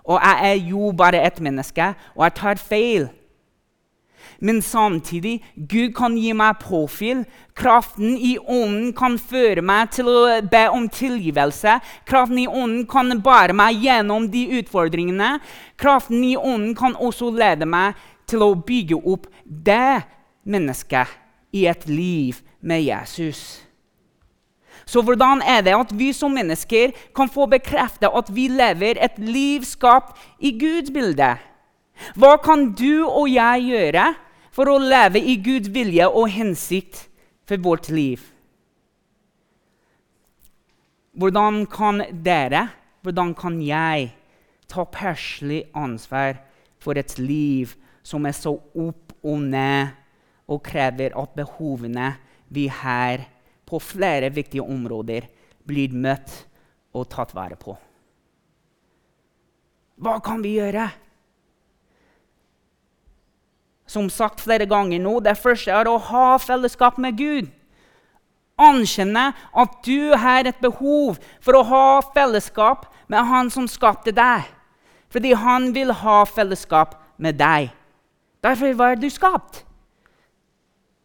Og 0.05 0.19
jeg 0.21 0.51
er 0.51 0.65
jo 0.69 0.91
bare 0.97 1.23
et 1.25 1.39
menneske, 1.41 1.93
og 2.15 2.23
jeg 2.27 2.35
tar 2.37 2.61
feil. 2.61 3.07
Men 4.39 4.61
samtidig, 4.61 5.43
Gud 5.55 5.93
kan 5.95 6.15
gi 6.19 6.33
meg 6.35 6.59
påfyll. 6.61 7.23
Kraften 7.55 8.17
i 8.17 8.35
ånden 8.37 8.91
kan 8.97 9.17
føre 9.19 9.63
meg 9.65 9.93
til 9.95 10.09
å 10.11 10.17
be 10.51 10.65
om 10.73 10.87
tilgivelse. 10.91 11.77
Kraften 12.09 12.41
i 12.43 12.47
ånden 12.47 12.85
kan 12.89 13.13
bære 13.23 13.55
meg 13.55 13.79
gjennom 13.85 14.27
de 14.31 14.45
utfordringene. 14.59 15.37
Kraften 15.81 16.23
i 16.23 16.35
ånden 16.35 16.75
kan 16.77 16.97
også 16.99 17.31
lede 17.35 17.69
meg 17.69 17.95
til 18.29 18.43
å 18.43 18.55
bygge 18.57 18.99
opp 19.01 19.29
det 19.45 20.03
mennesket 20.45 21.15
i 21.55 21.65
et 21.69 21.87
liv 21.87 22.41
med 22.59 22.83
Jesus. 22.83 23.64
Så 24.85 25.01
hvordan 25.01 25.41
er 25.41 25.63
det 25.65 25.73
at 25.73 25.91
vi 25.97 26.11
som 26.13 26.33
mennesker 26.37 26.93
kan 27.17 27.29
få 27.31 27.47
bekreftet 27.49 28.13
at 28.13 28.29
vi 28.33 28.47
lever 28.53 29.01
et 29.01 29.17
liv 29.17 29.65
skapt 29.65 30.19
i 30.39 30.53
Guds 30.59 30.91
bilde? 30.93 31.35
Hva 32.15 32.35
kan 32.43 32.69
du 32.77 33.07
og 33.07 33.27
jeg 33.31 33.65
gjøre 33.71 34.05
for 34.53 34.69
å 34.69 34.77
leve 34.79 35.19
i 35.19 35.37
Guds 35.41 35.71
vilje 35.73 36.05
og 36.07 36.29
hensikt 36.29 37.07
for 37.47 37.61
vårt 37.65 37.89
liv? 37.89 38.21
Hvordan 41.15 41.63
kan 41.71 42.03
dere, 42.25 42.67
hvordan 43.01 43.33
kan 43.37 43.61
jeg 43.63 44.11
ta 44.69 44.83
perselig 44.91 45.63
ansvar 45.73 46.41
for 46.83 46.99
et 46.99 47.15
liv 47.17 47.73
som 48.05 48.27
er 48.27 48.35
så 48.35 48.53
opp 48.53 49.15
og 49.25 49.39
ned, 49.41 49.95
og 50.45 50.61
krever 50.61 51.15
at 51.17 51.31
behovene 51.33 52.11
vi 52.53 52.67
her 52.69 53.23
har 53.23 53.34
på 53.65 53.79
flere 53.81 54.29
viktige 54.33 54.63
områder, 54.63 55.27
blir 55.65 55.93
møtt 55.93 56.45
og 56.95 57.09
tatt 57.11 57.33
vare 57.35 57.57
på. 57.59 57.75
Hva 59.95 60.19
kan 60.23 60.43
vi 60.43 60.57
gjøre? 60.57 60.89
Som 63.87 64.09
sagt 64.09 64.41
flere 64.43 64.67
ganger 64.67 64.99
nå, 65.01 65.19
det 65.23 65.37
første 65.39 65.71
er 65.71 65.87
å 65.87 65.99
ha 66.09 66.35
fellesskap 66.41 66.97
med 67.01 67.17
Gud. 67.19 67.51
Anerkjenne 68.55 69.29
at 69.35 69.79
du 69.85 70.15
har 70.15 70.47
et 70.47 70.59
behov 70.63 71.19
for 71.43 71.59
å 71.59 71.65
ha 71.67 71.87
fellesskap 72.15 72.87
med 73.11 73.27
Han 73.27 73.51
som 73.51 73.67
skapte 73.67 74.13
deg. 74.15 74.47
Fordi 75.11 75.33
han 75.37 75.69
vil 75.75 75.91
ha 75.95 76.23
fellesskap 76.27 76.95
med 77.17 77.37
deg. 77.39 77.69
Derfor 78.43 78.73
var 78.73 78.95
du 78.99 79.09
skapt. 79.09 79.64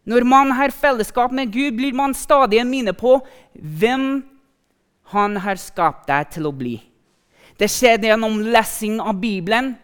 Når 0.05 0.25
man 0.25 0.51
har 0.57 0.73
fellesskap 0.73 1.31
med 1.31 1.51
Gud, 1.53 1.75
blir 1.77 1.93
man 1.93 2.13
stadig 2.17 2.63
minne 2.65 2.93
på 2.93 3.19
hvem 3.53 4.23
han 5.13 5.37
har 5.43 5.59
skapt 5.61 6.07
deg 6.09 6.31
til 6.33 6.47
å 6.49 6.55
bli. 6.55 6.79
Det 7.59 7.69
skjer 7.69 8.07
gjennom 8.09 8.39
lesing 8.41 8.97
av 9.03 9.19
Bibelen. 9.21 9.75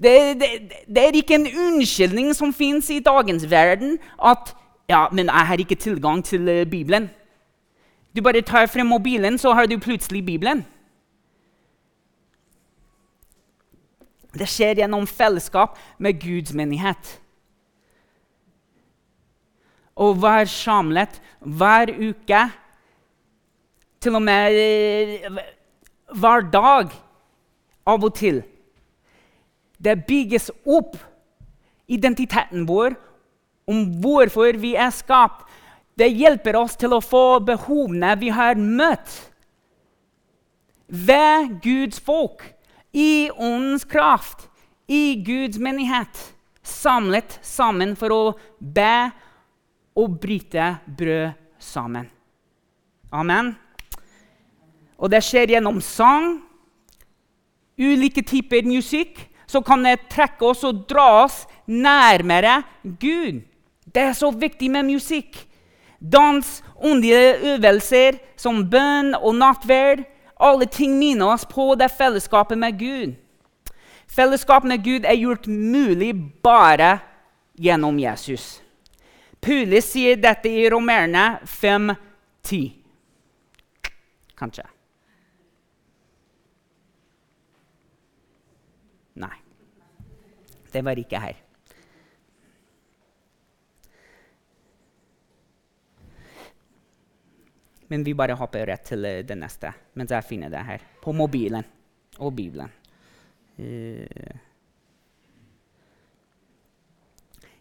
Det, 0.00 0.14
det, 0.40 0.48
det 0.88 1.02
er 1.02 1.18
ikke 1.18 1.36
en 1.36 1.48
unnskyldning 1.48 2.32
som 2.36 2.52
fins 2.52 2.88
i 2.92 3.02
dagens 3.04 3.44
verden 3.50 3.98
at 4.16 4.54
ja, 4.88 5.06
men 5.12 5.26
jeg 5.26 5.48
har 5.50 5.60
ikke 5.60 5.78
tilgang 5.80 6.22
til 6.24 6.48
uh, 6.48 6.64
Bibelen. 6.68 7.10
Du 8.16 8.22
bare 8.22 8.40
tar 8.40 8.68
frem 8.70 8.86
mobilen, 8.86 9.38
så 9.38 9.52
har 9.52 9.66
du 9.66 9.76
plutselig 9.82 10.22
Bibelen. 10.24 10.64
Det 14.36 14.48
skjer 14.48 14.80
gjennom 14.80 15.06
fellesskap 15.08 15.76
med 15.98 16.20
Guds 16.20 16.54
menighet. 16.54 17.16
Og 19.96 20.20
være 20.22 20.46
samlet 20.50 21.20
hver 21.40 21.92
uke, 21.96 22.42
til 24.00 24.14
og 24.18 24.22
med 24.22 24.58
eh, 24.60 25.38
hver 26.14 26.44
dag 26.52 26.92
av 27.86 28.04
og 28.04 28.12
til 28.14 28.42
Det 29.82 29.96
bygges 30.06 30.50
opp 30.64 30.96
identiteten 31.88 32.66
vår 32.68 32.96
om 33.68 33.82
hvorfor 34.00 34.56
vi 34.62 34.74
er 34.78 34.92
skapt. 34.94 35.44
Det 35.96 36.08
hjelper 36.12 36.56
oss 36.58 36.76
til 36.78 36.94
å 36.96 37.02
få 37.02 37.40
behovene 37.44 38.14
vi 38.20 38.30
har 38.32 38.56
møtt 38.56 39.14
ved 40.86 41.56
Guds 41.64 42.00
folk 42.00 42.44
i 42.96 43.28
åndens 43.32 43.84
kraft, 43.84 44.46
i 44.88 45.18
Guds 45.26 45.58
menighet, 45.58 46.20
samlet 46.62 47.38
sammen 47.42 47.96
for 47.98 48.14
å 48.14 48.22
be 48.60 49.10
og 49.96 50.18
bryte 50.20 50.76
brød 50.98 51.32
sammen. 51.58 52.10
Amen. 53.12 53.54
Og 54.96 55.10
det 55.12 55.22
skjer 55.24 55.56
gjennom 55.56 55.80
sang, 55.84 56.40
ulike 57.78 58.24
typer 58.24 58.66
musikk. 58.68 59.18
Så 59.46 59.60
kan 59.62 59.84
det 59.86 60.08
trekke 60.10 60.42
oss 60.48 60.64
og 60.66 60.84
dra 60.90 61.22
oss 61.22 61.44
nærmere 61.70 62.62
Gud. 62.82 63.44
Det 63.86 64.02
er 64.02 64.16
så 64.16 64.32
viktig 64.34 64.70
med 64.74 64.88
musikk. 64.88 65.38
Dans, 66.00 66.62
åndelige 66.76 67.54
øvelser 67.54 68.18
som 68.36 68.64
bønn 68.68 69.14
og 69.14 69.38
nattverd 69.38 70.02
alle 70.36 70.66
ting 70.66 70.98
minner 70.98 71.32
oss 71.32 71.46
på 71.48 71.74
det 71.74 71.88
fellesskapet 71.96 72.58
med 72.58 72.78
Gud. 72.78 73.14
Fellesskapet 74.06 74.68
med 74.68 74.84
Gud 74.84 75.04
er 75.04 75.16
gjort 75.16 75.46
mulig 75.46 76.12
bare 76.42 76.98
gjennom 77.58 77.98
Jesus. 77.98 78.60
Paulus 79.46 79.84
sier 79.84 80.16
dette 80.16 80.48
i 80.48 80.70
Romerne 80.70 81.38
5.10. 81.46 82.72
Kanskje. 84.34 84.64
Nei. 89.22 89.36
Det 90.72 90.82
var 90.82 90.98
ikke 90.98 91.20
her. 91.22 91.36
Men 97.86 98.02
vi 98.02 98.16
bare 98.18 98.34
hopper 98.34 98.66
rett 98.66 98.90
til 98.90 99.06
eh, 99.06 99.22
det 99.22 99.38
neste 99.38 99.70
mens 99.94 100.10
jeg 100.10 100.26
finner 100.26 100.50
det 100.50 100.64
her. 100.66 100.90
På 100.98 101.14
mobilen 101.14 101.70
og 102.18 102.34
Bibelen. 102.34 102.74
Uh. 103.62 104.45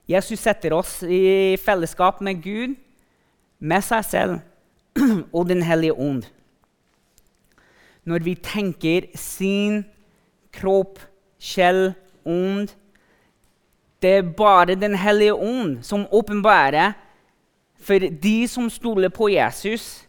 Jesus 0.08 0.39
setter 0.39 0.74
oss 0.74 1.00
i 1.04 1.58
fellesskap 1.58 2.22
med 2.22 2.41
Gud, 2.44 2.76
med 3.60 3.82
seg 3.82 4.06
selv 4.06 4.36
og 5.36 5.48
Den 5.50 5.63
hellige 5.65 5.94
ånd. 5.94 6.24
Når 8.06 8.22
vi 8.22 8.36
tenker 8.38 9.08
sin 9.18 9.82
kropp, 10.54 11.00
sjel, 11.41 11.96
ånd 12.26 12.70
Det 14.02 14.12
er 14.18 14.34
bare 14.38 14.76
Den 14.76 14.96
hellige 14.96 15.34
ånd 15.34 15.84
som 15.84 16.06
åpenbarer 16.12 16.94
for 17.82 18.00
de 18.00 18.48
som 18.48 18.70
stoler 18.70 19.10
på 19.10 19.30
Jesus 19.30 20.06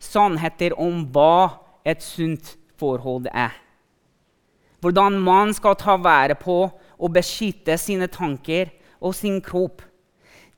sannheter 0.00 0.72
om 0.80 1.04
hva 1.12 1.66
et 1.84 2.02
sunt 2.02 2.56
forhold 2.80 3.28
er. 3.32 3.52
Hvordan 4.80 5.18
man 5.20 5.52
skal 5.56 5.76
ta 5.76 5.96
vare 5.96 6.36
på 6.38 6.56
og 6.96 7.12
beskytte 7.12 7.76
sine 7.80 8.08
tanker 8.12 8.70
og 9.00 9.14
sin 9.14 9.40
kropp. 9.44 9.82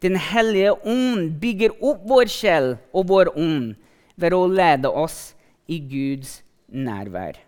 Den 0.03 0.17
hellige 0.21 0.77
ånd 0.87 1.35
bygger 1.43 1.75
opp 1.83 2.05
vår 2.07 2.31
sjel 2.31 2.77
og 2.93 3.09
vår 3.11 3.33
ånd 3.35 3.75
ved 4.19 4.35
å 4.35 4.47
lede 4.51 4.91
oss 4.91 5.35
i 5.67 5.81
Guds 5.83 6.41
nærvær. 6.69 7.39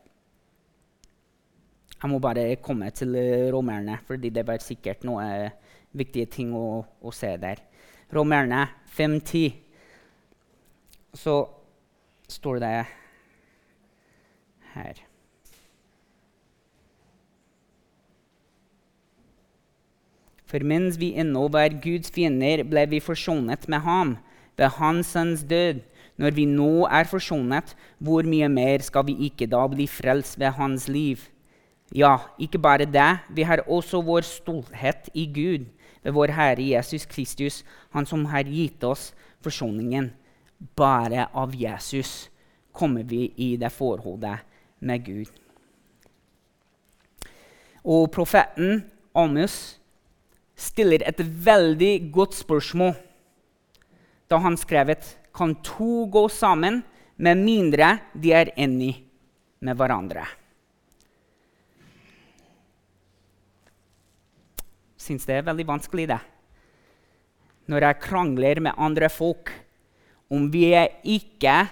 Jeg 2.00 2.08
må 2.08 2.18
bare 2.22 2.56
komme 2.64 2.88
til 2.96 3.12
romerne, 3.52 3.98
fordi 4.08 4.30
det 4.32 4.46
var 4.48 4.62
sikkert 4.64 5.04
noen 5.04 5.50
viktige 5.92 6.30
ting 6.32 6.54
å, 6.56 6.80
å 6.80 7.12
se 7.12 7.34
der. 7.42 7.60
Romerne 8.14 8.64
5.10. 8.96 9.52
Så 11.14 11.36
står 12.30 12.62
det 12.62 12.72
her. 14.74 15.04
For 20.50 20.66
mens 20.66 20.98
vi 20.98 21.12
ennå 21.14 21.46
var 21.54 21.76
Guds 21.82 22.10
fiender, 22.10 22.64
ble 22.66 22.82
vi 22.90 22.98
forsonet 23.02 23.68
med 23.70 23.84
ham 23.86 24.16
ved 24.58 24.74
hans 24.80 25.12
sønns 25.14 25.44
død. 25.46 25.84
Når 26.20 26.34
vi 26.36 26.44
nå 26.44 26.84
er 26.90 27.06
forsonet, 27.08 27.76
hvor 27.98 28.26
mye 28.28 28.48
mer 28.52 28.82
skal 28.84 29.06
vi 29.08 29.14
ikke 29.30 29.46
da 29.48 29.62
bli 29.70 29.86
frelst 29.88 30.36
ved 30.40 30.52
hans 30.58 30.88
liv? 30.90 31.22
Ja, 31.96 32.18
ikke 32.38 32.58
bare 32.58 32.84
det, 32.84 33.22
vi 33.30 33.46
har 33.46 33.62
også 33.66 34.02
vår 34.04 34.26
stolthet 34.26 35.08
i 35.14 35.24
Gud 35.32 35.70
ved 36.02 36.12
vår 36.12 36.34
Herre 36.36 36.66
Jesus 36.74 37.06
Kristus, 37.06 37.64
Han 37.90 38.06
som 38.06 38.24
har 38.24 38.44
gitt 38.44 38.84
oss 38.84 39.14
forsoningen 39.42 40.12
bare 40.76 41.28
av 41.32 41.54
Jesus 41.56 42.28
kommer 42.72 43.02
vi 43.02 43.32
i 43.36 43.56
det 43.56 43.72
forholdet 43.72 44.44
med 44.80 45.04
Gud. 45.04 45.30
Og 47.84 48.10
profeten 48.12 48.84
Amos 49.14 49.79
stiller 50.60 51.02
et 51.08 51.20
veldig 51.20 52.10
godt 52.12 52.36
spørsmål 52.36 52.94
da 54.30 54.38
han 54.44 54.54
skrev 54.60 54.92
at 54.94 55.06
kan 55.34 55.56
to 55.66 56.06
gå 56.10 56.26
sammen 56.30 56.82
med 57.20 57.40
mindre 57.42 57.96
de 58.14 58.32
er 58.34 58.52
enige 58.56 59.02
med 59.60 59.76
hverandre. 59.76 60.24
Syns 65.00 65.26
det 65.26 65.40
er 65.40 65.48
veldig 65.48 65.66
vanskelig, 65.66 66.06
det. 66.12 66.20
Når 67.70 67.86
jeg 67.86 68.00
krangler 68.04 68.60
med 68.60 68.78
andre 68.78 69.08
folk 69.10 69.50
om 70.30 70.46
vi 70.52 70.68
er 70.76 71.00
ikke 71.02 71.64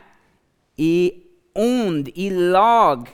i 0.78 0.94
ånd, 1.54 2.10
i 2.14 2.28
lag 2.30 3.06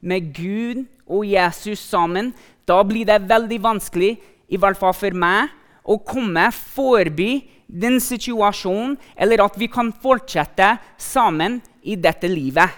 med 0.00 0.32
Gud 0.34 0.84
og 1.06 1.26
Jesus 1.26 1.82
sammen, 1.82 2.32
da 2.66 2.82
blir 2.86 3.06
det 3.08 3.28
veldig 3.30 3.58
vanskelig, 3.62 4.16
i 4.48 4.58
hvert 4.60 4.78
fall 4.80 4.96
for 4.96 5.14
meg, 5.16 5.52
å 5.88 5.96
komme 6.04 6.48
forbi 6.52 7.46
den 7.68 7.98
situasjonen, 8.00 8.96
eller 9.16 9.44
at 9.44 9.56
vi 9.60 9.68
kan 9.70 9.92
fortsette 10.02 10.76
sammen 11.00 11.60
i 11.84 11.96
dette 12.00 12.28
livet. 12.28 12.72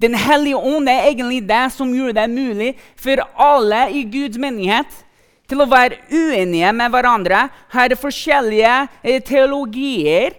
Den 0.00 0.16
hellige 0.18 0.58
ånd 0.58 0.88
er 0.90 1.06
egentlig 1.08 1.44
det 1.48 1.64
som 1.72 1.92
gjør 1.94 2.12
det 2.16 2.26
mulig 2.28 2.72
for 3.00 3.22
alle 3.40 3.86
i 3.94 4.02
Guds 4.10 4.40
menighet 4.40 5.00
til 5.48 5.62
å 5.62 5.68
være 5.68 6.00
uenige 6.12 6.72
med 6.76 6.92
hverandre, 6.92 7.46
har 7.72 7.96
forskjellige 8.00 8.74
eh, 9.04 9.20
teologier, 9.24 10.34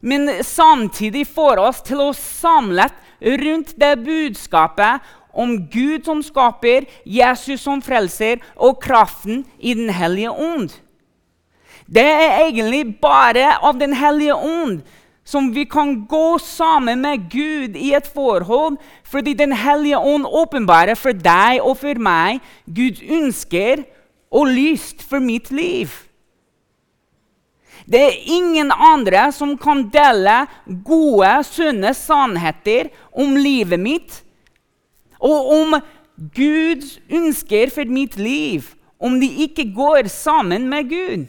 men 0.00 0.28
samtidig 0.44 1.26
får 1.28 1.60
oss 1.60 1.82
til 1.84 2.02
å 2.02 2.12
samle 2.16 2.88
rundt 3.20 3.72
det 3.80 3.94
budskapet 4.04 5.04
om 5.36 5.58
Gud 5.70 6.06
som 6.08 6.22
skaper, 6.24 6.88
Jesus 7.04 7.62
som 7.66 7.82
frelser 7.84 8.40
og 8.56 8.80
kraften 8.82 9.44
i 9.58 9.74
Den 9.76 9.92
hellige 9.92 10.32
ånd. 10.32 10.72
Det 11.86 12.02
er 12.02 12.46
egentlig 12.48 12.96
bare 13.00 13.58
av 13.62 13.78
Den 13.78 13.94
hellige 13.94 14.34
ånd 14.34 14.80
som 15.26 15.50
vi 15.54 15.64
kan 15.66 16.06
gå 16.06 16.38
sammen 16.38 17.00
med 17.02 17.26
Gud 17.30 17.76
i 17.76 17.92
et 17.98 18.06
forhold, 18.06 18.78
fordi 19.04 19.34
Den 19.34 19.52
hellige 19.52 19.98
ånd 19.98 20.26
åpenbarer 20.26 20.94
for 20.94 21.12
deg 21.12 21.60
og 21.62 21.76
for 21.82 21.98
meg 21.98 22.40
Guds 22.66 23.02
ønsker 23.02 23.84
og 24.30 24.50
lyst 24.50 25.02
for 25.02 25.22
mitt 25.22 25.50
liv. 25.50 25.90
Det 27.86 28.00
er 28.02 28.22
ingen 28.34 28.72
andre 28.72 29.28
som 29.32 29.54
kan 29.58 29.84
dele 29.94 30.46
gode, 30.86 31.30
sunne 31.46 31.92
sannheter 31.94 32.90
om 33.14 33.36
livet 33.38 33.78
mitt 33.78 34.22
og 35.20 35.52
om 35.56 35.76
Guds 36.36 36.96
ønsker 37.12 37.70
for 37.74 37.88
mitt 37.92 38.16
liv, 38.16 38.64
om 39.00 39.18
de 39.20 39.28
ikke 39.44 39.68
går 39.76 40.08
sammen 40.08 40.68
med 40.68 40.88
Gud. 40.88 41.26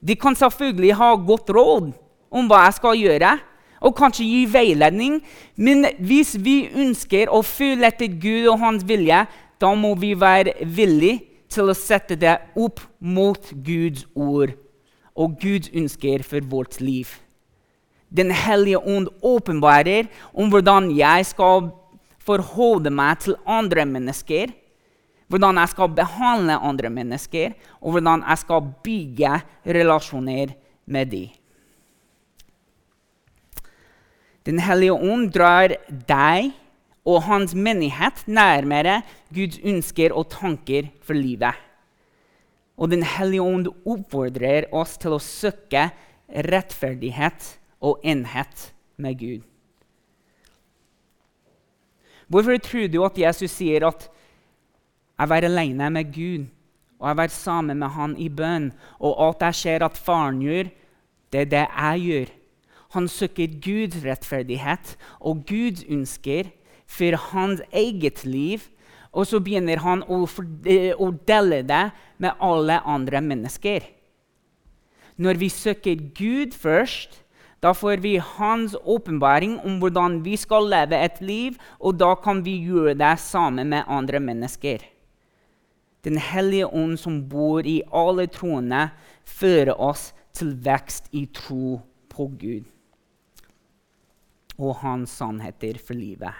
De 0.00 0.16
kan 0.16 0.36
selvfølgelig 0.36 0.94
ha 0.96 1.12
godt 1.14 1.50
råd 1.52 1.92
om 2.30 2.48
hva 2.48 2.64
jeg 2.66 2.76
skal 2.78 3.00
gjøre, 3.00 3.36
og 3.80 3.96
kanskje 3.96 4.24
gi 4.24 4.44
veiledning, 4.50 5.20
men 5.56 5.86
hvis 6.00 6.34
vi 6.40 6.64
ønsker 6.72 7.28
å 7.28 7.42
følge 7.44 7.90
etter 7.90 8.08
Gud 8.20 8.48
og 8.52 8.60
hans 8.62 8.86
vilje, 8.88 9.26
da 9.60 9.72
må 9.76 9.94
vi 10.00 10.14
være 10.18 10.56
villige 10.64 11.22
til 11.52 11.70
å 11.70 11.76
sette 11.76 12.16
det 12.18 12.38
opp 12.58 12.80
mot 13.00 13.52
Guds 13.64 14.06
ord 14.16 14.56
og 15.16 15.38
Guds 15.40 15.70
ønsker 15.72 16.24
for 16.26 16.44
vårt 16.50 16.80
liv. 16.80 17.08
Den 18.12 18.30
hellige 18.30 18.80
ånd 18.80 19.08
åpenbarer 19.24 20.10
om 20.32 20.50
hvordan 20.52 20.90
jeg 20.96 21.26
skal 21.32 21.70
forholde 22.26 22.90
meg 22.92 23.22
til 23.24 23.38
andre 23.46 23.86
mennesker 23.88 24.52
hvordan 25.30 25.58
jeg 25.58 25.72
skal 25.72 25.94
behandle 25.94 26.58
andre 26.62 26.90
mennesker, 26.92 27.56
og 27.82 27.96
hvordan 27.96 28.22
jeg 28.28 28.42
skal 28.42 28.70
bygge 28.84 29.32
relasjoner 29.66 30.54
med 30.86 31.10
dem. 31.10 31.34
Den 34.46 34.62
hellige 34.62 34.94
ånd 34.94 35.32
drar 35.34 35.74
deg 36.06 36.52
og 37.06 37.24
hans 37.26 37.54
menighet 37.54 38.22
nærmere 38.30 39.00
Guds 39.34 39.58
ønsker 39.58 40.14
og 40.14 40.28
tanker 40.30 40.92
for 41.02 41.18
livet. 41.18 41.54
Og 42.78 42.90
Den 42.90 43.02
hellige 43.02 43.42
ånd 43.42 43.66
oppfordrer 43.88 44.68
oss 44.70 44.94
til 45.02 45.16
å 45.16 45.22
søke 45.22 45.88
rettferdighet 46.30 47.56
og 47.82 48.04
enhet 48.06 48.70
med 49.00 49.18
Gud. 49.18 49.55
Hvorfor 52.26 52.58
tror 52.58 52.90
du 52.90 53.02
at 53.06 53.18
Jesus 53.18 53.54
sier 53.54 53.86
at 53.86 54.08
jeg 55.16 55.28
var 55.30 55.46
alene 55.46 55.90
med 55.90 56.12
Gud 56.12 56.46
og 56.98 57.08
jeg 57.10 57.16
var 57.16 57.32
sammen 57.32 57.80
med 57.80 57.92
Han 57.92 58.16
i 58.16 58.28
bønn. 58.32 58.70
Og 59.00 59.16
alt 59.26 59.44
jeg 59.44 59.60
ser 59.60 59.84
at 59.84 59.98
faren 60.00 60.40
gjør, 60.44 60.70
det 61.32 61.40
er 61.40 61.50
det 61.52 61.64
jeg 61.66 62.04
gjør. 62.06 62.32
Han 62.96 63.08
søker 63.08 63.58
Guds 63.60 63.98
rettferdighet 64.04 64.94
og 65.20 65.44
Guds 65.48 65.84
ønsker 65.84 66.48
for 66.86 67.18
hans 67.32 67.60
eget 67.72 68.24
liv. 68.24 68.64
Og 69.12 69.26
så 69.26 69.40
begynner 69.40 69.80
han 69.80 70.04
å, 70.08 70.24
å 70.24 71.10
dele 71.28 71.62
det 71.66 71.84
med 72.22 72.40
alle 72.40 72.80
andre 72.84 73.20
mennesker. 73.24 73.84
Når 75.16 75.40
vi 75.40 75.48
søker 75.48 76.00
Gud 76.16 76.52
først, 76.56 77.22
da 77.66 77.72
får 77.74 77.98
vi 77.98 78.16
hans 78.22 78.76
åpenbaring 78.84 79.56
om 79.66 79.80
hvordan 79.82 80.20
vi 80.22 80.36
skal 80.38 80.68
leve 80.70 80.98
et 81.02 81.16
liv, 81.18 81.56
og 81.82 81.96
da 81.98 82.12
kan 82.14 82.44
vi 82.46 82.60
gjøre 82.62 82.94
det 82.94 83.16
sammen 83.18 83.72
med 83.72 83.88
andre 83.90 84.20
mennesker. 84.22 84.84
Den 86.06 86.20
hellige 86.22 86.68
ånd 86.70 86.94
som 87.02 87.24
bor 87.26 87.66
i 87.66 87.80
alle 87.90 88.28
troende, 88.30 88.84
fører 89.26 89.74
oss 89.82 90.12
til 90.36 90.52
vekst 90.62 91.10
i 91.10 91.24
tro 91.34 91.80
på 92.12 92.28
Gud 92.38 92.68
og 94.56 94.78
hans 94.84 95.16
sannheter 95.18 95.80
for 95.82 95.98
livet. 95.98 96.32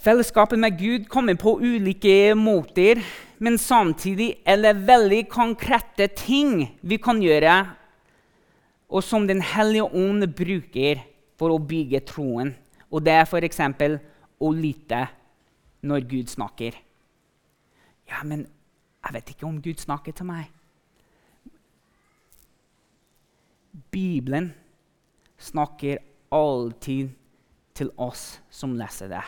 Fellesskapet 0.00 0.62
med 0.62 0.78
Gud 0.78 1.08
kommer 1.10 1.34
på 1.34 1.56
ulike 1.58 2.36
måter, 2.38 3.02
men 3.42 3.58
samtidig 3.58 4.36
er 4.46 4.62
det 4.62 4.86
veldig 4.86 5.24
konkrete 5.32 6.06
ting 6.14 6.62
vi 6.86 7.00
kan 7.02 7.18
gjøre, 7.20 7.58
og 8.88 9.02
som 9.04 9.26
Den 9.26 9.42
hellige 9.42 9.84
ånd 9.84 10.26
bruker 10.36 11.02
for 11.38 11.52
å 11.52 11.62
bygge 11.62 12.00
troen. 12.06 12.54
Og 12.90 13.02
det 13.02 13.12
er 13.12 13.26
f.eks. 13.26 13.60
å 14.38 14.50
lytte 14.54 15.06
når 15.86 16.06
Gud 16.06 16.30
snakker. 16.30 16.76
Ja, 18.06 18.22
men 18.22 18.46
jeg 19.02 19.14
vet 19.14 19.32
ikke 19.32 19.46
om 19.48 19.58
Gud 19.62 19.82
snakker 19.82 20.14
til 20.14 20.28
meg. 20.28 20.52
Bibelen 23.92 24.52
snakker 25.38 26.00
alltid 26.32 27.10
til 27.76 27.90
oss 28.00 28.38
som 28.50 28.74
leser 28.78 29.10
det. 29.12 29.24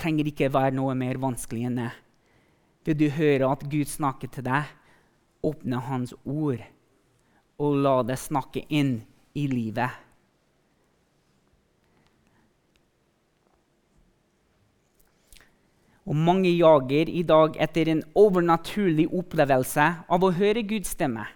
Trenger 0.00 0.30
ikke 0.32 0.50
være 0.52 0.74
noe 0.74 0.96
mer 0.98 1.20
vanskelig 1.20 1.68
enn 1.68 1.78
det. 1.82 1.90
Vil 2.88 2.96
du 2.96 3.08
høre 3.12 3.50
at 3.52 3.66
Gud 3.68 3.86
snakker 3.86 4.32
til 4.32 4.46
deg, 4.48 4.68
åpne 5.44 5.80
Hans 5.86 6.14
ord 6.24 6.64
og 7.60 7.82
la 7.84 7.98
det 8.08 8.16
snakke 8.18 8.64
inn 8.72 9.00
i 9.36 9.44
livet. 9.50 9.90
Og 16.08 16.16
mange 16.16 16.50
jager 16.50 17.10
i 17.12 17.22
dag 17.22 17.58
etter 17.60 17.92
en 17.92 18.00
overnaturlig 18.18 19.06
opplevelse 19.14 19.84
av 20.10 20.24
å 20.24 20.32
høre 20.34 20.64
Guds 20.66 20.96
stemme. 20.96 21.28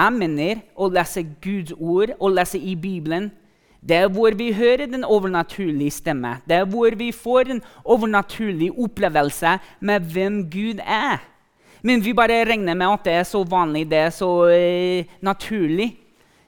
Jeg 0.00 0.16
mener 0.16 0.64
å 0.74 0.88
lese 0.90 1.22
Guds 1.44 1.76
ord 1.76 2.16
og 2.16 2.32
lese 2.32 2.58
i 2.58 2.74
Bibelen 2.74 3.28
det 3.80 3.96
er 3.96 4.10
hvor 4.12 4.34
vi 4.36 4.52
hører 4.52 4.86
den 4.86 5.04
overnaturlige 5.04 5.90
stemme. 5.90 6.36
Det 6.48 6.56
er 6.56 6.64
hvor 6.68 6.92
vi 6.96 7.12
får 7.12 7.50
en 7.50 7.62
overnaturlig 7.84 8.70
opplevelse 8.76 9.56
med 9.80 10.00
hvem 10.12 10.42
Gud 10.50 10.82
er. 10.84 11.22
Men 11.82 12.04
vi 12.04 12.14
bare 12.16 12.42
regner 12.48 12.76
med 12.76 12.92
at 12.92 13.06
det 13.08 13.16
er 13.20 13.26
så 13.28 13.42
vanlig, 13.48 13.86
det 13.90 13.98
er 14.06 14.14
så 14.14 14.30
eh, 14.52 15.10
naturlig. 15.24 15.94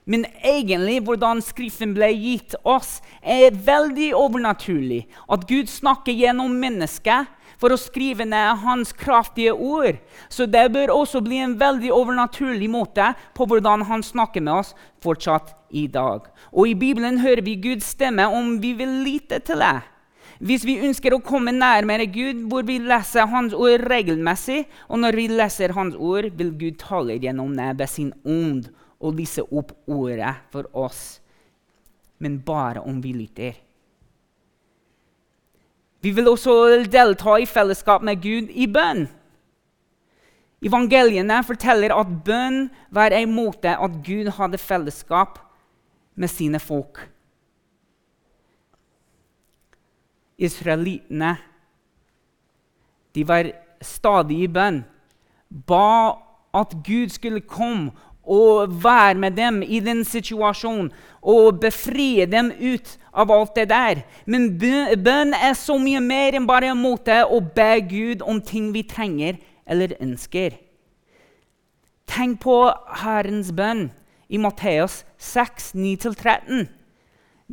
Men 0.05 0.25
egentlig 0.43 0.99
hvordan 1.07 1.39
Skriften 1.43 1.93
ble 1.95 2.09
gitt 2.11 2.57
oss, 2.67 2.97
er 3.23 3.55
veldig 3.55 4.11
overnaturlig. 4.17 5.05
At 5.31 5.47
Gud 5.47 5.71
snakker 5.71 6.15
gjennom 6.15 6.57
mennesket 6.59 7.31
for 7.61 7.71
å 7.71 7.79
skrive 7.79 8.25
ned 8.27 8.59
hans 8.65 8.91
kraftige 8.91 9.53
ord. 9.55 10.01
Så 10.27 10.47
det 10.49 10.65
bør 10.73 10.91
også 10.97 11.21
bli 11.23 11.39
en 11.45 11.55
veldig 11.59 11.93
overnaturlig 11.95 12.67
måte 12.71 13.13
på 13.37 13.47
hvordan 13.47 13.85
han 13.87 14.03
snakker 14.03 14.43
med 14.43 14.57
oss 14.59 14.73
fortsatt 15.03 15.53
i 15.71 15.87
dag. 15.87 16.27
Og 16.51 16.73
I 16.73 16.75
Bibelen 16.75 17.21
hører 17.23 17.45
vi 17.45 17.55
Guds 17.63 17.93
stemme 17.95 18.27
om 18.27 18.57
vi 18.61 18.73
vil 18.77 18.99
lite 19.07 19.39
til 19.47 19.63
det. 19.63 19.77
Hvis 20.43 20.65
vi 20.67 20.75
ønsker 20.83 21.15
å 21.15 21.21
komme 21.23 21.53
nærmere 21.55 22.03
Gud, 22.11 22.41
hvor 22.51 22.65
vi 22.67 22.75
leser 22.83 23.29
Hans 23.31 23.53
ord 23.55 23.85
regelmessig, 23.87 24.65
og 24.91 24.99
når 24.99 25.15
vi 25.15 25.27
leser 25.31 25.71
Hans 25.77 25.95
ord, 25.95 26.27
vil 26.35 26.51
Gud 26.59 26.81
tale 26.81 27.15
gjennom 27.15 27.53
ved 27.55 27.87
sin 27.87 28.11
ånd 28.27 28.67
og 28.99 29.19
lise 29.19 29.43
opp 29.43 29.71
ordet 29.87 30.33
for 30.51 30.67
oss, 30.75 31.21
men 32.19 32.41
bare 32.43 32.83
om 32.83 32.99
vi 33.03 33.13
lytter. 33.15 33.55
Vi 36.03 36.11
vil 36.11 36.27
også 36.27 36.83
delta 36.91 37.37
i 37.39 37.47
fellesskap 37.47 38.03
med 38.03 38.19
Gud 38.19 38.51
i 38.51 38.67
bønn. 38.67 39.05
Evangeliene 40.63 41.39
forteller 41.47 41.95
at 41.95 42.11
bønn 42.27 42.65
var 42.91 43.15
en 43.15 43.31
måte 43.31 43.71
at 43.71 43.95
Gud 44.03 44.27
hadde 44.35 44.59
fellesskap 44.59 45.39
med 46.19 46.31
sine 46.31 46.59
folk. 46.59 47.05
Israelittene 50.37 51.35
de 53.13 53.23
var 53.27 53.51
stadig 53.83 54.39
i 54.45 54.49
bønn. 54.49 54.81
Ba 55.49 56.17
at 56.53 56.73
Gud 56.85 57.13
skulle 57.13 57.43
komme 57.45 57.91
og 58.23 58.83
være 58.83 59.19
med 59.19 59.35
dem 59.37 59.61
i 59.61 59.79
den 59.83 60.03
situasjonen 60.07 60.91
og 61.21 61.59
befrie 61.61 62.25
dem 62.25 62.51
ut 62.57 62.95
av 63.13 63.31
alt 63.31 63.55
det 63.55 63.67
der. 63.69 64.01
Men 64.25 64.53
bønn 64.57 65.35
er 65.35 65.53
så 65.59 65.77
mye 65.77 66.01
mer 66.01 66.37
enn 66.37 66.47
bare 66.49 66.71
en 66.71 66.81
måte 66.81 67.21
å 67.25 67.41
be 67.43 67.71
Gud 67.89 68.23
om 68.25 68.41
ting 68.41 68.71
vi 68.73 68.85
trenger 68.87 69.37
eller 69.67 69.97
ønsker. 70.01 70.55
Tenk 72.09 72.41
på 72.43 72.57
Herrens 73.03 73.51
bønn 73.55 73.89
i 74.29 74.39
Matteus 74.41 75.03
6, 75.17 75.73
9-13. 75.75 76.65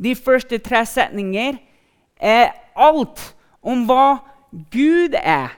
De 0.01 0.15
første 0.15 0.57
tre 0.63 0.81
setninger 0.87 1.59
er 2.17 2.51
alt 2.75 3.21
om 3.61 3.85
hva 3.89 4.21
Gud 4.73 5.15
er. 5.17 5.53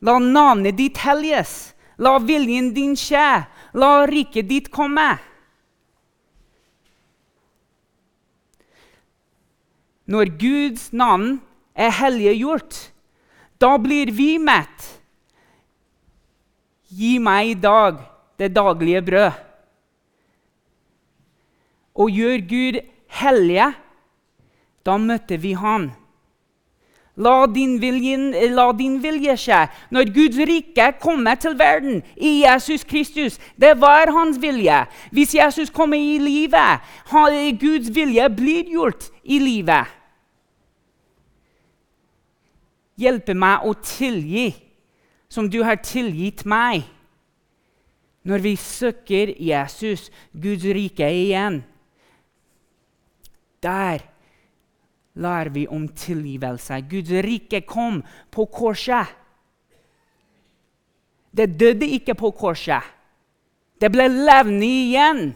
La 0.00 0.18
navnet 0.20 0.76
ditt 0.78 1.00
helliges. 1.02 1.74
La 1.98 2.18
viljen 2.20 2.72
din 2.76 2.94
skje. 2.98 3.46
La 3.76 3.92
riket 4.08 4.48
ditt 4.50 4.68
komme. 4.72 5.16
Når 10.06 10.30
Guds 10.38 10.92
navn 10.94 11.40
er 11.74 11.90
helliggjort, 11.90 12.76
da 13.58 13.72
blir 13.82 14.12
vi 14.14 14.36
mett. 14.38 14.84
Gi 16.86 17.16
meg 17.18 17.50
i 17.50 17.56
dag 17.58 17.98
det 18.38 18.52
daglige 18.54 19.02
brød. 19.02 19.42
Og 21.96 22.12
gjør 22.12 22.44
Gud 22.46 22.78
hellige 23.18 23.72
da 24.86 24.96
møter 24.98 25.40
vi 25.42 25.52
Han. 25.58 25.90
La 27.16 27.46
din, 27.48 27.78
vilje, 27.80 28.16
la 28.52 28.66
din 28.76 28.98
vilje 29.00 29.36
skje. 29.40 29.62
Når 29.90 30.10
Guds 30.12 30.36
rike 30.48 30.90
kommer 31.00 31.38
til 31.40 31.54
verden 31.56 32.02
i 32.16 32.42
Jesus 32.42 32.84
Kristus, 32.84 33.38
det 33.56 33.72
var 33.80 34.12
hans 34.12 34.36
vilje. 34.40 34.82
Hvis 35.10 35.34
Jesus 35.34 35.70
kommer 35.70 35.96
i 35.96 36.18
livet, 36.20 36.84
Guds 37.60 37.88
vilje 37.94 38.28
blir 38.36 38.68
gjort 38.68 39.08
i 39.24 39.38
livet. 39.40 39.88
Hjelpe 43.00 43.32
meg 43.36 43.64
å 43.64 43.72
tilgi 43.80 44.50
som 45.28 45.48
du 45.48 45.62
har 45.64 45.80
tilgitt 45.80 46.44
meg. 46.44 46.84
Når 48.28 48.44
vi 48.44 48.56
søker 48.60 49.32
Jesus, 49.40 50.10
Guds 50.32 50.64
rike 50.64 51.08
igjen, 51.08 51.62
der 53.62 54.04
lærer 55.16 55.50
vi 55.52 55.66
om 55.68 55.88
tilgivelse. 55.88 56.80
Guds 56.90 57.10
rike 57.24 57.62
kom 57.66 58.02
på 58.30 58.46
korset. 58.52 59.08
Det 61.36 61.58
døde 61.60 61.88
ikke 61.98 62.14
på 62.14 62.30
korset. 62.36 62.84
Det 63.80 63.90
ble 63.92 64.08
levende 64.08 64.66
igjen. 64.66 65.26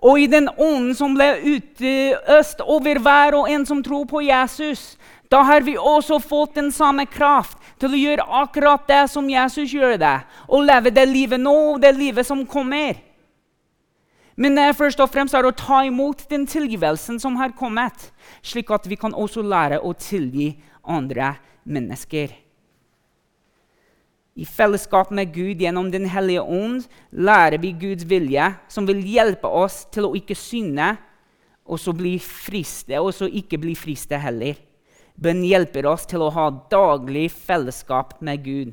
Og 0.00 0.20
i 0.20 0.28
den 0.32 0.48
ånden 0.56 0.94
som 0.96 1.14
ble 1.16 1.34
utøst 1.44 2.62
over 2.64 3.00
hver 3.04 3.36
og 3.36 3.50
en 3.52 3.66
som 3.68 3.82
tror 3.84 4.06
på 4.08 4.22
Jesus, 4.24 4.96
da 5.30 5.42
har 5.44 5.60
vi 5.62 5.76
også 5.76 6.18
fått 6.24 6.56
den 6.56 6.70
samme 6.72 7.04
kraft 7.06 7.58
til 7.80 7.92
å 7.92 8.00
gjøre 8.00 8.28
akkurat 8.40 8.88
det 8.88 9.04
som 9.12 9.28
Jesus 9.28 9.72
gjør 9.72 9.98
det, 10.00 10.16
og 10.48 10.64
leve 10.64 10.92
det 10.92 11.04
livet 11.08 11.40
nå, 11.40 11.54
og 11.74 11.82
det 11.84 11.92
livet 11.96 12.26
som 12.26 12.42
kommer. 12.48 12.96
Men 14.40 14.56
det 14.56 14.62
er 14.64 14.76
først 14.76 15.00
og 15.04 15.10
fremst 15.12 15.36
er 15.36 15.44
å 15.44 15.52
ta 15.52 15.82
imot 15.84 16.22
den 16.30 16.46
tilgivelsen 16.48 17.18
som 17.20 17.36
har 17.36 17.52
kommet, 17.56 18.08
slik 18.40 18.70
at 18.72 18.86
vi 18.88 18.96
kan 18.96 19.12
også 19.12 19.44
lære 19.44 19.82
å 19.84 19.92
tilgi 19.92 20.54
andre 20.80 21.34
mennesker. 21.68 22.32
I 24.40 24.46
fellesskap 24.48 25.10
med 25.12 25.34
Gud 25.34 25.60
gjennom 25.60 25.90
Den 25.92 26.06
hellige 26.08 26.40
ånd 26.40 26.86
lærer 27.12 27.60
vi 27.60 27.74
Guds 27.76 28.06
vilje, 28.08 28.46
som 28.72 28.86
vil 28.88 29.02
hjelpe 29.04 29.48
oss 29.48 29.82
til 29.92 30.08
å 30.08 30.14
ikke 30.16 30.38
synde 30.38 30.94
og 31.70 31.78
så 31.78 31.92
bli 31.92 32.16
friste, 32.22 32.96
og 32.96 33.12
så 33.14 33.28
ikke 33.28 33.60
bli 33.60 33.76
friste 33.76 34.16
heller. 34.18 34.56
Bønn 35.20 35.44
hjelper 35.44 35.84
oss 35.90 36.06
til 36.08 36.24
å 36.24 36.32
ha 36.32 36.48
daglig 36.72 37.28
fellesskap 37.34 38.16
med 38.24 38.40
Gud. 38.46 38.72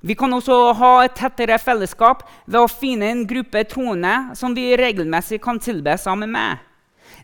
Vi 0.00 0.14
kan 0.14 0.32
også 0.32 0.56
ha 0.78 0.92
et 1.02 1.16
tettere 1.18 1.58
fellesskap 1.58 2.22
ved 2.46 2.60
å 2.60 2.70
finne 2.70 3.08
en 3.10 3.24
gruppe 3.26 3.64
troende 3.66 4.36
som 4.38 4.54
vi 4.54 4.70
regelmessig 4.78 5.40
kan 5.42 5.58
tilbe 5.58 5.96
sammen 5.98 6.30
med. 6.30 6.62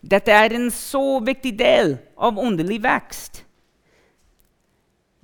Dette 0.02 0.34
er 0.34 0.56
en 0.56 0.68
så 0.74 1.20
viktig 1.24 1.54
del 1.58 1.94
av 2.18 2.38
åndelig 2.40 2.80
vekst. 2.84 3.44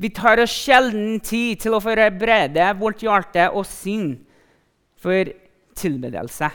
Vi 0.00 0.08
tar 0.16 0.40
oss 0.40 0.54
sjelden 0.54 1.18
tid 1.20 1.60
til 1.60 1.74
å 1.76 1.82
forberede 1.82 2.70
vårt 2.80 3.02
hjerte 3.04 3.50
og 3.50 3.66
sinn 3.68 4.14
for 5.00 5.28
tilbedelse. 5.76 6.48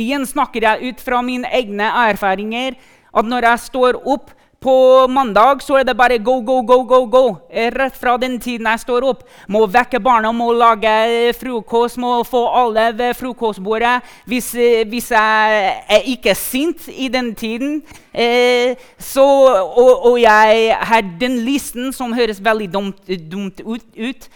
Igjen 0.00 0.24
snakker 0.26 0.64
jeg 0.64 0.90
ut 0.90 1.04
fra 1.04 1.20
mine 1.22 1.50
egne 1.54 1.86
erfaringer 2.08 2.78
at 3.10 3.26
når 3.26 3.46
jeg 3.50 3.66
står 3.68 4.00
opp 4.08 4.32
på 4.60 5.06
mandag 5.08 5.62
så 5.64 5.78
er 5.80 5.86
det 5.88 5.94
bare 5.96 6.18
go, 6.20 6.34
go, 6.44 6.60
go, 6.62 6.82
go, 6.84 7.00
go. 7.08 7.22
Rett 7.48 7.96
fra 7.96 8.16
den 8.20 8.36
tiden 8.40 8.66
jeg 8.68 8.82
står 8.82 9.06
opp. 9.08 9.22
Må 9.48 9.64
vekke 9.64 10.00
barna, 10.04 10.32
må 10.36 10.50
lage 10.52 11.32
frokost, 11.38 11.96
må 12.00 12.18
få 12.28 12.42
alle 12.60 12.90
ved 12.98 13.16
frokostbordet. 13.16 13.96
Hvis, 14.28 14.50
hvis 14.90 15.10
jeg 15.14 15.70
er 15.96 16.10
ikke 16.12 16.34
sint 16.36 16.90
i 16.92 17.08
den 17.08 17.32
tiden, 17.34 17.80
eh, 18.12 18.76
så, 18.98 19.24
og, 19.24 20.04
og, 20.10 20.20
jeg 20.20 20.76
har 20.76 21.08
den 21.20 21.38
listen 21.46 21.92
som 21.96 22.12
høres 22.12 22.42
veldig 22.44 22.68
dumt, 22.72 23.12
dumt 23.32 23.62
ut, 23.64 23.86
ut 23.96 24.28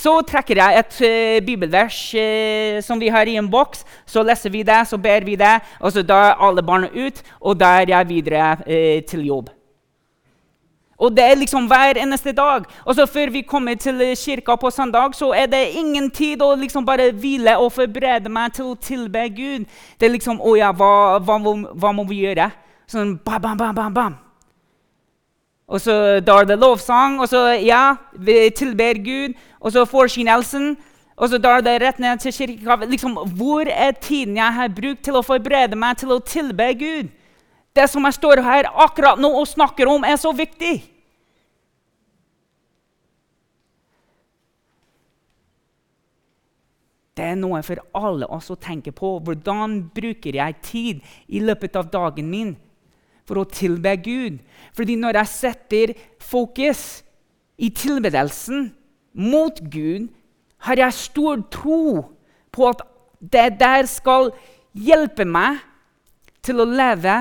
så 0.00 0.12
trekker 0.24 0.60
jeg 0.60 0.80
et 0.80 0.98
uh, 1.02 1.38
bibelvers 1.44 1.96
uh, 2.14 2.80
som 2.84 3.00
vi 3.00 3.10
har 3.12 3.28
i 3.28 3.38
en 3.40 3.48
boks. 3.50 3.82
Så 4.06 4.22
leser 4.24 4.52
vi 4.52 4.62
det, 4.62 4.82
så 4.88 5.00
ber 5.00 5.24
vi 5.26 5.38
det, 5.40 5.56
og 5.80 5.92
så 5.92 6.04
da 6.06 6.36
alle 6.38 6.64
barna 6.64 6.92
ut, 6.94 7.24
og 7.40 7.58
da 7.60 7.78
er 7.80 7.96
jeg 7.96 8.12
videre 8.12 8.52
uh, 8.60 9.00
til 9.08 9.26
jobb. 9.26 9.50
Og 11.00 11.16
det 11.16 11.24
er 11.24 11.38
liksom 11.40 11.66
hver 11.66 11.96
eneste 11.96 12.32
dag. 12.36 12.64
Og 12.84 12.94
så 12.94 13.06
Før 13.06 13.30
vi 13.32 13.40
kommer 13.40 13.74
til 13.74 14.00
kirka 14.16 14.56
på 14.56 14.70
søndag, 14.70 15.14
så 15.14 15.32
er 15.32 15.46
det 15.46 15.72
ingen 15.72 16.10
tid 16.10 16.42
å 16.42 16.54
liksom 16.54 16.86
bare 16.86 17.12
hvile 17.12 17.56
og 17.58 17.72
forberede 17.72 18.28
meg 18.28 18.52
til 18.52 18.64
å 18.64 18.74
tilbe 18.74 19.28
Gud. 19.28 19.64
Det 20.00 20.06
er 20.06 20.12
liksom 20.12 20.40
Å 20.40 20.56
ja, 20.56 20.72
hva, 20.72 21.18
hva, 21.18 21.38
hva 21.72 21.92
må 21.92 22.04
vi 22.04 22.20
gjøre? 22.26 22.50
Sånn 22.86 23.16
bam, 23.24 23.40
bam, 23.40 23.56
bam, 23.56 23.74
bam, 23.74 23.94
bam. 23.94 24.18
Og 25.70 25.80
så 25.80 25.94
da 26.26 26.40
er 26.40 26.48
det 26.50 26.58
lovsang, 26.58 27.20
og 27.22 27.28
så 27.30 27.46
ja, 27.62 27.96
vi 28.12 28.50
tilber 28.50 28.98
Gud. 28.98 29.38
Og 29.60 29.72
så 29.72 29.86
forkynnelsen. 29.86 30.76
Og 31.16 31.28
så 31.28 31.38
da 31.38 31.56
er 31.56 31.64
det 31.64 31.76
rett 31.82 31.98
ned 32.02 32.20
til 32.20 32.32
kirka. 32.32 32.76
Liksom, 32.90 33.16
hvor 33.38 33.68
er 33.68 33.92
tiden 33.92 34.36
jeg 34.36 34.54
har 34.54 34.68
brukt 34.68 35.04
til 35.04 35.16
å 35.16 35.24
forberede 35.24 35.78
meg 35.78 35.96
til 36.00 36.12
å 36.12 36.20
tilbe 36.20 36.72
Gud? 36.80 37.10
Det 37.76 37.86
som 37.90 38.06
jeg 38.06 38.18
står 38.18 38.42
her 38.42 38.70
akkurat 38.82 39.20
nå 39.20 39.30
og 39.40 39.46
snakker 39.48 39.90
om, 39.90 40.04
er 40.04 40.18
så 40.18 40.32
viktig. 40.34 40.80
Det 47.20 47.26
er 47.26 47.36
noe 47.36 47.60
for 47.66 47.82
alle 47.98 48.26
oss 48.32 48.48
å 48.50 48.58
tenke 48.58 48.94
på. 48.96 49.18
Hvordan 49.20 49.76
bruker 49.94 50.38
jeg 50.38 50.60
tid 50.64 51.00
i 51.28 51.42
løpet 51.44 51.76
av 51.76 51.90
dagen 51.92 52.30
min 52.32 52.54
for 53.28 53.42
å 53.42 53.48
tilbe 53.50 53.92
Gud? 54.00 54.38
Fordi 54.74 54.96
når 54.98 55.20
jeg 55.20 55.34
setter 55.34 55.92
fokus 56.22 57.02
i 57.60 57.68
tilbedelsen 57.76 58.70
mot 59.12 59.58
Gud, 59.60 60.08
har 60.64 60.80
jeg 60.80 60.96
stor 60.96 61.42
tro 61.52 61.82
på 62.52 62.70
at 62.70 62.82
det 63.20 63.60
der 63.60 63.84
skal 63.90 64.32
hjelpe 64.72 65.26
meg 65.28 65.60
til 66.44 66.62
å 66.62 66.68
leve 66.68 67.20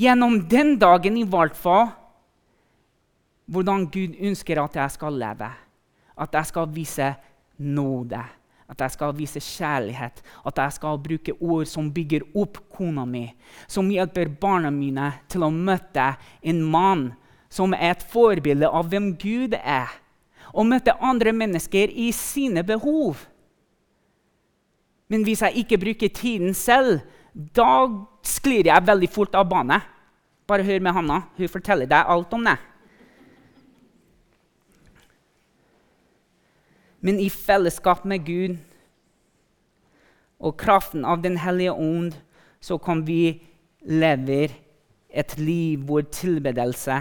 gjennom 0.00 0.38
den 0.48 0.76
dagen 0.80 1.18
i 1.20 1.26
hvert 1.28 1.56
fall 1.56 1.90
hvordan 3.50 3.88
Gud 3.90 4.14
ønsker 4.22 4.60
at 4.62 4.76
jeg 4.78 4.94
skal 4.94 5.16
leve. 5.18 5.48
At 6.20 6.36
jeg 6.36 6.50
skal 6.50 6.68
vise 6.70 7.08
nåde, 7.58 8.20
at 8.70 8.80
jeg 8.84 8.94
skal 8.94 9.14
vise 9.16 9.40
kjærlighet. 9.42 10.20
At 10.46 10.58
jeg 10.58 10.76
skal 10.76 11.00
bruke 11.02 11.34
ord 11.40 11.66
som 11.66 11.90
bygger 11.92 12.26
opp 12.38 12.60
kona 12.70 13.04
mi, 13.04 13.24
som 13.66 13.90
hjelper 13.90 14.30
barna 14.40 14.70
mine 14.70 15.10
til 15.28 15.44
å 15.46 15.50
møte 15.50 16.12
en 16.42 16.62
mann 16.62 17.08
som 17.50 17.74
er 17.74 17.96
et 17.96 18.06
forbilde 18.12 18.68
av 18.68 18.92
hvem 18.92 19.12
Gud 19.18 19.56
er. 19.58 19.90
Og 20.54 20.68
møte 20.70 20.94
andre 21.02 21.32
mennesker 21.34 21.90
i 21.90 22.10
sine 22.14 22.62
behov. 22.66 23.26
Men 25.10 25.26
hvis 25.26 25.42
jeg 25.42 25.64
ikke 25.64 25.80
bruker 25.82 26.14
tiden 26.14 26.54
selv, 26.54 27.02
da 27.34 27.88
sklir 28.26 28.68
jeg 28.68 28.86
veldig 28.86 29.08
fort 29.12 29.34
av 29.38 29.48
bane. 29.50 29.80
Bare 30.48 30.66
hør 30.66 30.82
med 30.82 30.96
Hanna. 30.96 31.20
Hun 31.36 31.52
forteller 31.52 31.88
deg 31.88 32.10
alt 32.10 32.32
om 32.36 32.44
det. 32.46 32.56
Men 37.00 37.20
i 37.20 37.30
fellesskap 37.32 38.04
med 38.04 38.26
Gud 38.26 38.58
og 40.40 40.56
kraften 40.60 41.04
av 41.04 41.22
Den 41.24 41.38
hellige 41.40 41.72
ånd 41.72 42.16
så 42.60 42.76
kan 42.80 43.06
vi 43.06 43.40
leve 43.88 44.50
et 45.08 45.38
liv 45.40 45.80
hvor 45.88 46.04
tilbedelse 46.04 46.98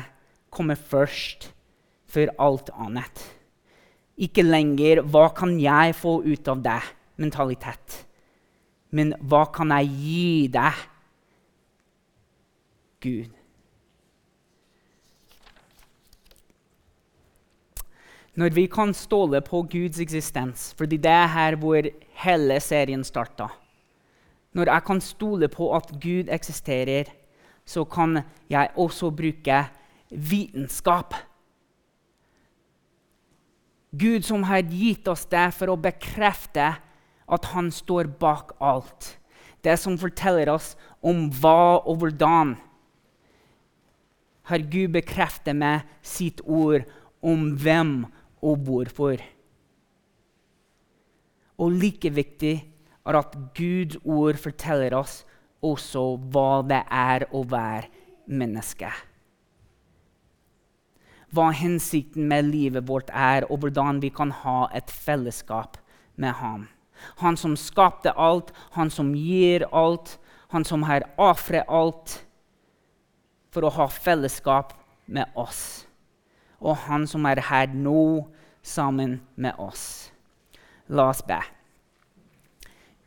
kommer 0.49 0.79
først 0.79 1.49
for 2.09 2.31
alt 2.39 2.71
annet. 2.73 3.25
Ikke 4.17 4.43
lenger 4.43 5.01
'hva 5.03 5.29
kan 5.35 5.59
jeg 5.59 5.95
få 5.95 6.23
ut 6.23 6.47
av 6.47 6.63
det?' 6.63 6.95
mentalitet. 7.19 8.05
Men 8.91 9.13
hva 9.19 9.45
kan 9.53 9.71
jeg 9.75 9.91
gi 9.99 10.47
deg, 10.47 10.73
Gud? 13.01 13.29
Når 18.35 18.53
vi 18.55 18.65
kan 18.71 18.93
stole 18.93 19.41
på 19.41 19.63
Guds 19.67 19.99
eksistens, 19.99 20.73
fordi 20.77 20.97
det 20.97 21.11
er 21.11 21.27
her 21.27 21.57
hvor 21.59 21.83
hele 22.23 22.59
serien 22.59 23.03
starta 23.03 23.49
Når 24.53 24.71
jeg 24.71 24.83
kan 24.83 25.01
stole 25.01 25.47
på 25.47 25.75
at 25.75 25.91
Gud 26.01 26.29
eksisterer, 26.29 27.03
så 27.65 27.83
kan 27.83 28.21
jeg 28.49 28.69
også 28.75 29.11
bruke 29.11 29.65
vitenskap. 30.09 31.13
Gud 33.91 34.21
som 34.21 34.43
har 34.43 34.61
gitt 34.61 35.07
oss 35.07 35.25
det 35.25 35.49
for 35.53 35.69
å 35.69 35.77
bekrefte 35.77 36.71
at 37.29 37.45
han 37.53 37.69
står 37.71 38.09
bak 38.21 38.55
alt. 38.61 39.17
Det 39.63 39.75
som 39.79 39.97
forteller 40.01 40.49
oss 40.49 40.75
om 41.01 41.27
hva 41.41 41.81
og 41.83 42.01
hvordan. 42.01 42.55
Har 44.49 44.65
Gud 44.65 44.95
bekreftet 44.95 45.55
med 45.55 45.85
sitt 46.01 46.41
ord 46.41 46.87
om 47.21 47.51
hvem 47.61 48.07
og 48.41 48.63
hvorfor. 48.65 49.21
Og 51.59 51.75
like 51.75 52.09
viktig 52.15 52.55
er 53.05 53.19
at 53.19 53.35
Guds 53.57 53.99
ord 54.05 54.39
forteller 54.39 54.95
oss 54.97 55.21
også 55.65 56.03
hva 56.31 56.61
det 56.67 56.81
er 56.87 57.25
å 57.35 57.43
være 57.47 57.89
menneske. 58.29 58.89
Hva 61.29 61.49
hensikten 61.53 62.25
med 62.29 62.47
livet 62.49 62.87
vårt 62.89 63.11
er, 63.13 63.45
og 63.51 63.61
hvordan 63.61 63.99
vi 64.01 64.09
kan 64.09 64.31
ha 64.33 64.63
et 64.73 64.89
fellesskap 64.89 65.77
med 66.15 66.33
ham. 66.39 66.65
Han 67.21 67.37
som 67.37 67.53
skapte 67.59 68.15
alt, 68.17 68.49
han 68.73 68.89
som 68.89 69.13
gir 69.15 69.67
alt, 69.71 70.17
han 70.49 70.65
som 70.65 70.87
har 70.89 71.05
ofret 71.21 71.69
alt 71.69 72.17
for 73.53 73.65
å 73.65 73.73
ha 73.73 73.87
fellesskap 73.91 74.73
med 75.09 75.29
oss. 75.37 75.85
Og 76.59 76.77
han 76.87 77.07
som 77.07 77.25
er 77.29 77.41
her 77.49 77.71
nå 77.73 78.27
sammen 78.65 79.19
med 79.35 79.57
oss. 79.61 80.11
La 80.89 81.09
oss 81.09 81.21
be. 81.25 81.39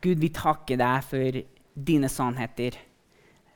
Gud, 0.03 0.19
vi 0.19 0.31
takker 0.33 0.79
deg 0.79 1.05
for 1.07 1.43
dine 1.73 2.09
sannheter. 2.11 2.75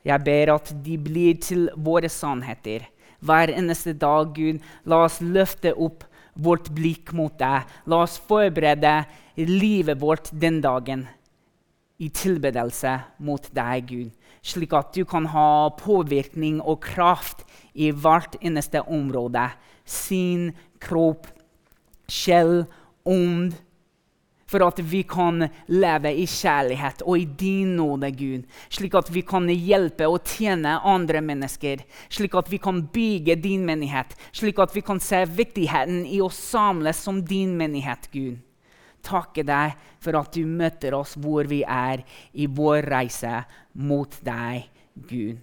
Jeg 0.06 0.24
ber 0.24 0.54
at 0.54 0.70
de 0.84 0.96
blir 1.00 1.36
til 1.42 1.68
våre 1.76 2.08
sannheter. 2.08 2.86
Hver 3.20 3.50
eneste 3.52 3.92
dag, 3.98 4.30
Gud, 4.32 4.62
la 4.88 5.02
oss 5.08 5.18
løfte 5.20 5.74
opp 5.74 6.06
vårt 6.38 6.70
blikk 6.72 7.12
mot 7.18 7.34
deg. 7.40 7.66
La 7.90 8.02
oss 8.06 8.16
forberede 8.30 9.02
livet 9.36 10.00
vårt 10.00 10.30
den 10.32 10.62
dagen 10.64 11.04
i 11.98 12.08
tilbedelse 12.14 12.94
mot 13.18 13.48
deg, 13.54 13.88
Gud. 13.90 14.10
Slik 14.42 14.74
at 14.76 14.94
du 14.94 15.02
kan 15.08 15.26
ha 15.32 15.68
påvirkning 15.78 16.60
og 16.62 16.80
kraft 16.84 17.44
i 17.74 17.90
hvert 17.90 18.38
eneste 18.40 18.84
område. 18.86 19.48
Sin 19.84 20.52
kropp, 20.82 21.26
sjel, 22.08 22.62
ånd 23.08 23.56
for 24.48 24.64
at 24.64 24.80
vi 24.80 25.02
kan 25.04 25.44
leve 25.68 26.12
i 26.16 26.24
kjærlighet 26.28 27.02
og 27.04 27.20
i 27.20 27.26
din 27.40 27.74
nåde, 27.76 28.10
Gud. 28.16 28.46
Slik 28.72 28.96
at 28.96 29.10
vi 29.12 29.22
kan 29.26 29.48
hjelpe 29.48 30.08
og 30.08 30.24
tjene 30.24 30.78
andre 30.88 31.20
mennesker. 31.24 31.84
Slik 32.08 32.36
at 32.38 32.48
vi 32.48 32.60
kan 32.62 32.80
bygge 32.92 33.36
din 33.42 33.66
menighet. 33.68 34.16
Slik 34.32 34.60
at 34.64 34.74
vi 34.76 34.84
kan 34.84 35.00
se 35.04 35.24
viktigheten 35.28 36.06
i 36.08 36.22
å 36.24 36.32
samles 36.32 37.02
som 37.04 37.20
din 37.20 37.56
menighet, 37.60 38.08
Gud. 38.14 38.38
Takke 39.04 39.44
deg 39.46 39.76
for 40.02 40.18
at 40.18 40.34
du 40.34 40.44
møter 40.46 40.96
oss 40.98 41.14
hvor 41.18 41.48
vi 41.48 41.62
er 41.62 42.02
i 42.32 42.48
vår 42.50 42.88
reise 42.90 43.42
mot 43.78 44.18
deg, 44.24 44.68
Gud. 44.94 45.38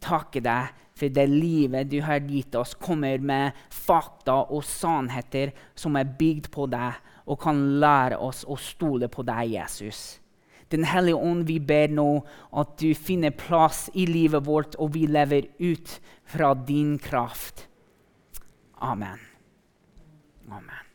Takke 0.00 0.42
deg 0.44 0.76
for 1.00 1.12
det 1.12 1.26
livet 1.32 1.88
du 1.90 2.00
har 2.04 2.20
gitt 2.28 2.54
oss, 2.60 2.74
kommer 2.76 3.20
med 3.24 3.56
fakta 3.72 4.42
og 4.52 4.64
sannheter 4.68 5.54
som 5.78 5.96
er 5.96 6.08
bygd 6.18 6.50
på 6.52 6.66
deg 6.72 6.98
og 7.30 7.38
kan 7.40 7.60
lære 7.80 8.18
oss 8.20 8.42
å 8.44 8.58
stole 8.60 9.08
på 9.12 9.24
deg, 9.24 9.54
Jesus. 9.54 10.18
Den 10.70 10.84
hellige 10.86 11.18
ånd, 11.18 11.46
vi 11.48 11.58
ber 11.58 11.90
nå 11.90 12.08
at 12.60 12.76
du 12.78 12.92
finner 12.94 13.34
plass 13.34 13.88
i 13.94 14.06
livet 14.06 14.46
vårt, 14.46 14.76
og 14.78 14.94
vi 14.94 15.06
lever 15.10 15.50
ut 15.58 15.96
fra 16.30 16.52
din 16.54 16.94
kraft. 17.02 17.66
Amen. 18.78 19.18
Amen. 20.50 20.89